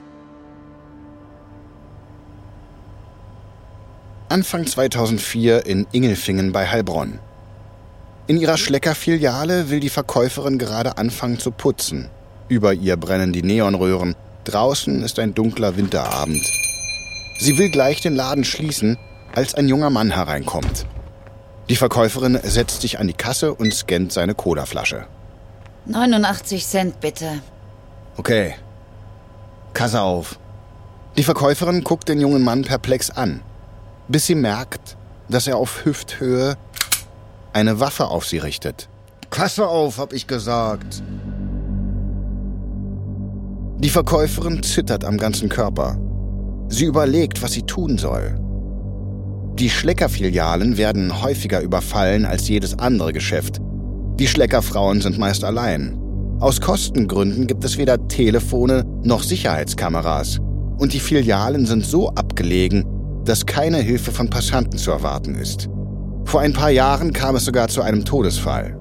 Anfang 4.31 4.67
2004 4.67 5.65
in 5.65 5.87
Ingelfingen 5.91 6.53
bei 6.53 6.67
Heilbronn. 6.67 7.19
In 8.27 8.37
ihrer 8.37 8.59
Schlecker-Filiale 8.59 9.71
will 9.71 9.81
die 9.81 9.89
Verkäuferin 9.89 10.59
gerade 10.59 10.99
anfangen 10.99 11.39
zu 11.39 11.51
putzen. 11.51 12.11
Über 12.47 12.75
ihr 12.75 12.99
brennen 12.99 13.33
die 13.33 13.43
Neonröhren. 13.43 14.17
Draußen 14.45 15.03
ist 15.03 15.19
ein 15.19 15.35
dunkler 15.35 15.79
Winterabend. 15.79 16.43
Sie 17.39 17.57
will 17.57 17.71
gleich 17.71 18.03
den 18.03 18.15
Laden 18.15 18.45
schließen, 18.45 18.99
als 19.35 19.55
ein 19.55 19.67
junger 19.67 19.89
Mann 19.89 20.11
hereinkommt. 20.11 20.85
Die 21.71 21.77
Verkäuferin 21.77 22.39
setzt 22.43 22.83
sich 22.83 22.99
an 22.99 23.07
die 23.07 23.15
Kasse 23.15 23.55
und 23.55 23.73
scannt 23.73 24.13
seine 24.13 24.35
Colaflasche. 24.35 25.07
89 25.87 26.67
Cent 26.67 27.01
bitte. 27.01 27.41
Okay. 28.19 28.57
Kasse 29.73 30.03
auf. 30.03 30.39
Die 31.17 31.23
Verkäuferin 31.23 31.83
guckt 31.83 32.11
den 32.11 32.21
jungen 32.21 32.45
Mann 32.45 32.65
perplex 32.65 33.09
an 33.09 33.41
bis 34.09 34.27
sie 34.27 34.35
merkt, 34.35 34.97
dass 35.29 35.47
er 35.47 35.57
auf 35.57 35.85
Hüfthöhe 35.85 36.57
eine 37.53 37.81
Waffe 37.81 38.09
auf 38.09 38.27
sie 38.27 38.39
richtet. 38.39 38.89
Kasse 39.31 39.69
auf, 39.69 39.99
hab 39.99 40.13
ich 40.13 40.27
gesagt. 40.27 41.03
Die 43.79 43.91
Verkäuferin 43.91 44.63
zittert 44.63 45.05
am 45.05 45.19
ganzen 45.19 45.49
Körper. 45.49 45.99
Sie 46.69 46.85
überlegt, 46.85 47.43
was 47.43 47.53
sie 47.53 47.63
tun 47.63 47.99
soll. 47.99 48.39
Die 49.55 49.71
Schleckerfilialen 49.71 50.79
werden 50.79 51.23
häufiger 51.23 51.61
überfallen 51.61 52.25
als 52.25 52.49
jedes 52.49 52.79
andere 52.79 53.13
Geschäft. 53.13 53.61
Die 54.19 54.27
Schleckerfrauen 54.27 55.01
sind 55.01 55.19
meist 55.19 55.45
allein. 55.45 55.99
Aus 56.41 56.61
Kostengründen 56.61 57.47
gibt 57.47 57.65
es 57.65 57.79
weder 57.79 58.09
Telefone 58.09 58.85
noch 59.03 59.23
Sicherheitskameras. 59.23 60.39
Und 60.79 60.93
die 60.93 61.01
Filialen 61.01 61.67
sind 61.67 61.85
so 61.85 62.11
abgelegen, 62.11 62.85
dass 63.29 63.45
keine 63.45 63.79
Hilfe 63.79 64.11
von 64.11 64.31
Passanten 64.31 64.79
zu 64.79 64.91
erwarten 64.91 65.35
ist. 65.35 65.69
Vor 66.25 66.41
ein 66.41 66.55
paar 66.55 66.71
Jahren 66.71 67.13
kam 67.13 67.37
es 67.37 67.45
sogar 67.45 67.69
zu 67.69 67.83
einem 67.83 68.07
Todesfall. 68.07 68.79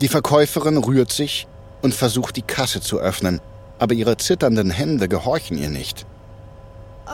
Die 0.00 0.08
Verkäuferin 0.08 0.76
rührt 0.76 1.10
sich 1.10 1.48
und 1.82 1.92
versucht 1.92 2.36
die 2.36 2.42
Kasse 2.42 2.80
zu 2.80 3.00
öffnen, 3.00 3.40
aber 3.80 3.94
ihre 3.94 4.16
zitternden 4.16 4.70
Hände 4.70 5.08
gehorchen 5.08 5.58
ihr 5.58 5.70
nicht. 5.70 6.06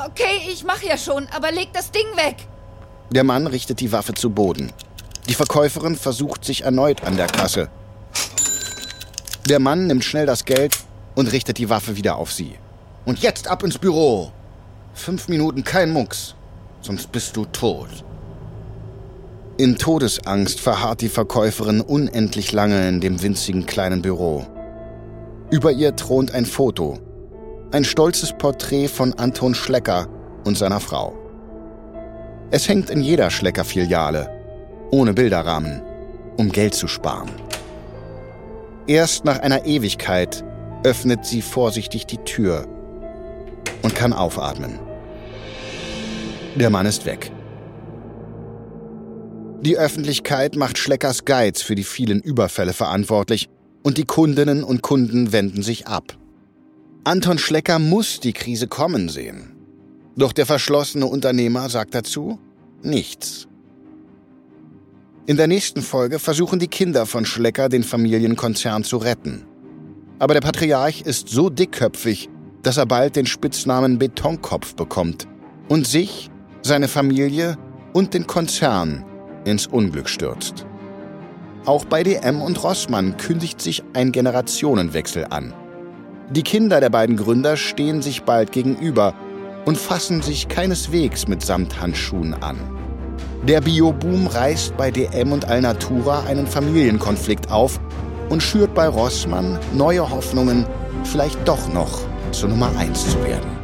Okay, 0.07 0.51
ich 0.53 0.65
mach 0.65 0.83
ja 0.83 0.99
schon, 0.99 1.27
aber 1.35 1.51
leg 1.51 1.69
das 1.73 1.91
Ding 1.91 2.07
weg. 2.17 2.37
Der 3.11 3.25
Mann 3.25 3.47
richtet 3.47 3.81
die 3.81 3.91
Waffe 3.91 4.13
zu 4.13 4.29
Boden. 4.29 4.71
Die 5.29 5.35
Verkäuferin 5.35 5.97
versucht 5.97 6.45
sich 6.45 6.65
erneut 6.65 7.05
an 7.05 7.17
der 7.17 7.27
Kasse. 7.27 7.71
Der 9.49 9.61
Mann 9.61 9.87
nimmt 9.87 10.05
schnell 10.05 10.27
das 10.27 10.45
Geld 10.45 10.77
und 11.15 11.33
richtet 11.33 11.57
die 11.57 11.71
Waffe 11.71 11.97
wieder 11.97 12.17
auf 12.17 12.33
sie. 12.33 12.57
Und 13.07 13.21
jetzt 13.21 13.49
ab 13.49 13.63
ins 13.63 13.79
Büro. 13.79 14.33
Fünf 14.99 15.29
Minuten 15.29 15.63
kein 15.63 15.93
Mucks, 15.93 16.35
sonst 16.81 17.13
bist 17.13 17.37
du 17.37 17.45
tot. 17.45 18.05
In 19.57 19.79
Todesangst 19.79 20.59
verharrt 20.59 21.03
die 21.03 21.09
Verkäuferin 21.09 21.81
unendlich 21.81 22.51
lange 22.51 22.89
in 22.89 23.01
dem 23.01 23.23
winzigen 23.23 23.65
kleinen 23.65 24.03
Büro. 24.03 24.45
Über 25.51 25.71
ihr 25.71 25.95
thront 25.95 26.35
ein 26.35 26.45
Foto. 26.45 26.99
Ein 27.71 27.85
stolzes 27.85 28.33
Porträt 28.37 28.89
von 28.89 29.15
Anton 29.15 29.55
Schlecker 29.55 30.09
und 30.45 30.59
seiner 30.59 30.81
Frau. 30.81 31.17
Es 32.51 32.69
hängt 32.69 32.91
in 32.91 33.01
jeder 33.01 33.31
Schlecker-Filiale, 33.31 34.29
ohne 34.91 35.15
Bilderrahmen, 35.15 35.81
um 36.39 36.51
Geld 36.51 36.75
zu 36.75 36.89
sparen. 36.89 37.31
Erst 38.89 39.25
nach 39.25 39.39
einer 39.39 39.65
Ewigkeit 39.65 40.45
öffnet 40.83 41.25
sie 41.25 41.41
vorsichtig 41.41 42.05
die 42.07 42.19
Tür 42.19 42.67
und 43.83 43.95
kann 43.95 44.13
aufatmen. 44.13 44.88
Der 46.57 46.71
Mann 46.71 46.87
ist 46.87 47.07
weg. 47.07 47.31
Die 49.61 49.77
Öffentlichkeit 49.77 50.57
macht 50.57 50.79
Schleckers 50.79 51.25
Geiz 51.25 51.63
für 51.63 51.75
die 51.75 51.85
vielen 51.85 52.21
Überfälle 52.21 52.73
verantwortlich 52.73 53.49
und 53.83 53.99
die 53.99 54.05
Kundinnen 54.05 54.63
und 54.63 54.83
Kunden 54.83 55.33
wenden 55.33 55.63
sich 55.63 55.87
ab. 55.87 56.17
Anton 57.05 57.39
Schlecker 57.39 57.79
muss 57.79 58.21
die 58.21 58.33
Krise 58.33 58.69
kommen 58.69 59.09
sehen. 59.09 59.57
Doch 60.17 60.33
der 60.33 60.47
verschlossene 60.47 61.07
Unternehmer 61.07 61.69
sagt 61.69 61.95
dazu 61.95 62.39
nichts. 62.83 63.49
In 65.27 65.37
der 65.37 65.47
nächsten 65.47 65.83
Folge 65.83 66.19
versuchen 66.19 66.59
die 66.59 66.69
Kinder 66.69 67.07
von 67.07 67.25
Schlecker 67.25 67.69
den 67.69 67.83
Familienkonzern 67.83 68.85
zu 68.85 68.97
retten. 68.97 69.45
Aber 70.19 70.35
der 70.35 70.41
Patriarch 70.41 71.03
ist 71.03 71.29
so 71.29 71.51
dickköpfig, 71.51 72.29
dass 72.63 72.77
er 72.77 72.87
bald 72.87 73.17
den 73.17 73.27
Spitznamen 73.27 73.99
Betonkopf 73.99 74.75
bekommt 74.75 75.29
und 75.69 75.87
sich, 75.87 76.31
seine 76.69 76.87
Familie 76.87 77.57
und 77.93 78.15
den 78.15 78.27
Konzern 78.27 79.05
ins 79.45 79.67
Unglück 79.67 80.09
stürzt. 80.09 80.67
Auch 81.65 81.85
bei 81.85 82.03
DM 82.03 82.41
und 82.41 82.63
Rossmann 82.63 83.17
kündigt 83.17 83.61
sich 83.61 83.83
ein 83.95 84.13
Generationenwechsel 84.13 85.27
an. 85.31 85.53
Die 86.31 86.43
Kinder 86.43 86.81
der 86.81 86.91
beiden 86.91 87.17
Gründer 87.17 87.57
stehen 87.57 88.03
sich 88.03 88.23
bald 88.23 88.53
gegenüber 88.53 89.15
und 89.65 89.79
fassen 89.79 90.23
sich 90.23 90.49
keineswegs 90.49 91.27
mit 91.27 91.43
Samthandschuhen 91.43 92.35
an. 92.35 92.59
Der 93.47 93.61
Bioboom 93.61 94.27
reißt 94.27 94.77
bei 94.77 94.91
DM 94.91 95.33
und 95.33 95.47
Alnatura 95.47 96.25
einen 96.25 96.47
Familienkonflikt 96.47 97.51
auf 97.51 97.81
und 98.29 98.43
schürt 98.43 98.75
bei 98.75 98.89
Rossmann 98.89 99.59
neue 99.73 100.09
Hoffnungen, 100.09 100.67
vielleicht 101.05 101.49
doch 101.49 101.73
noch 101.73 102.01
zur 102.31 102.51
Nummer 102.51 102.71
1 102.77 103.13
zu 103.13 103.25
werden. 103.25 103.58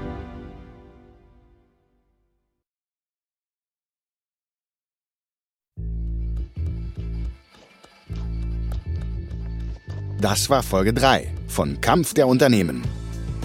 Das 10.24 10.48
war 10.48 10.62
Folge 10.62 10.94
3 10.94 11.34
von 11.48 11.82
Kampf 11.82 12.14
der 12.14 12.26
Unternehmen. 12.26 12.82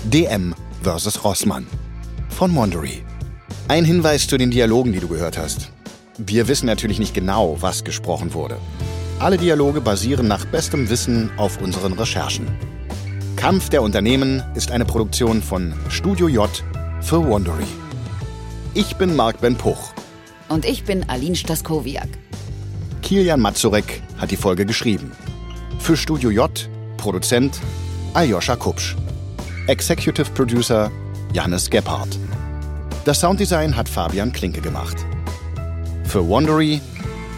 DM 0.05 0.55
vs. 0.81 1.25
Rossmann 1.25 1.67
von 2.29 2.51
Mondery. 2.51 3.03
Ein 3.67 3.83
Hinweis 3.83 4.27
zu 4.27 4.37
den 4.37 4.49
Dialogen, 4.49 4.93
die 4.93 5.01
du 5.01 5.09
gehört 5.09 5.37
hast. 5.37 5.73
Wir 6.17 6.47
wissen 6.47 6.67
natürlich 6.67 6.97
nicht 6.97 7.13
genau, 7.13 7.57
was 7.59 7.83
gesprochen 7.83 8.33
wurde. 8.33 8.59
Alle 9.19 9.37
Dialoge 9.37 9.81
basieren 9.81 10.29
nach 10.29 10.45
bestem 10.45 10.89
Wissen 10.89 11.29
auf 11.35 11.61
unseren 11.61 11.91
Recherchen. 11.91 12.47
Kampf 13.35 13.67
der 13.67 13.81
Unternehmen 13.81 14.41
ist 14.55 14.71
eine 14.71 14.85
Produktion 14.85 15.41
von 15.41 15.73
Studio 15.89 16.29
J 16.29 16.49
für 17.01 17.27
Wondery. 17.27 17.67
Ich 18.73 18.95
bin 18.95 19.17
Marc 19.17 19.41
Ben 19.41 19.57
Puch. 19.57 19.91
Und 20.47 20.63
ich 20.63 20.85
bin 20.85 21.09
Aline 21.09 21.35
Staskowiak. 21.35 22.07
Kilian 23.01 23.41
Mazurek 23.41 24.01
hat 24.17 24.31
die 24.31 24.37
Folge 24.37 24.65
geschrieben. 24.65 25.11
Für 25.79 25.97
Studio 25.97 26.29
J, 26.29 26.69
Produzent 26.97 27.59
Aljoscha 28.13 28.55
Kupsch. 28.55 28.95
Executive 29.67 30.29
Producer 30.31 30.91
Jannis 31.33 31.69
Gebhardt. 31.69 32.17
Das 33.05 33.19
Sounddesign 33.21 33.75
hat 33.75 33.89
Fabian 33.89 34.31
Klinke 34.31 34.61
gemacht. 34.61 34.97
Für 36.03 36.27
Wondery, 36.27 36.79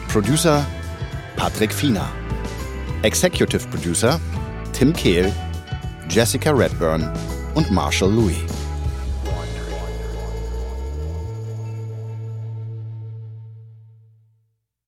Producer 0.10 0.66
Patrick 1.38 1.74
Fiener. 1.74 2.10
Executive 3.04 3.68
Producer 3.70 4.20
Tim 4.74 4.92
Kehl, 4.94 5.32
Jessica 6.10 6.52
Redburn 6.52 7.10
und 7.56 7.72
Marshall 7.72 8.12
Louis. 8.12 8.38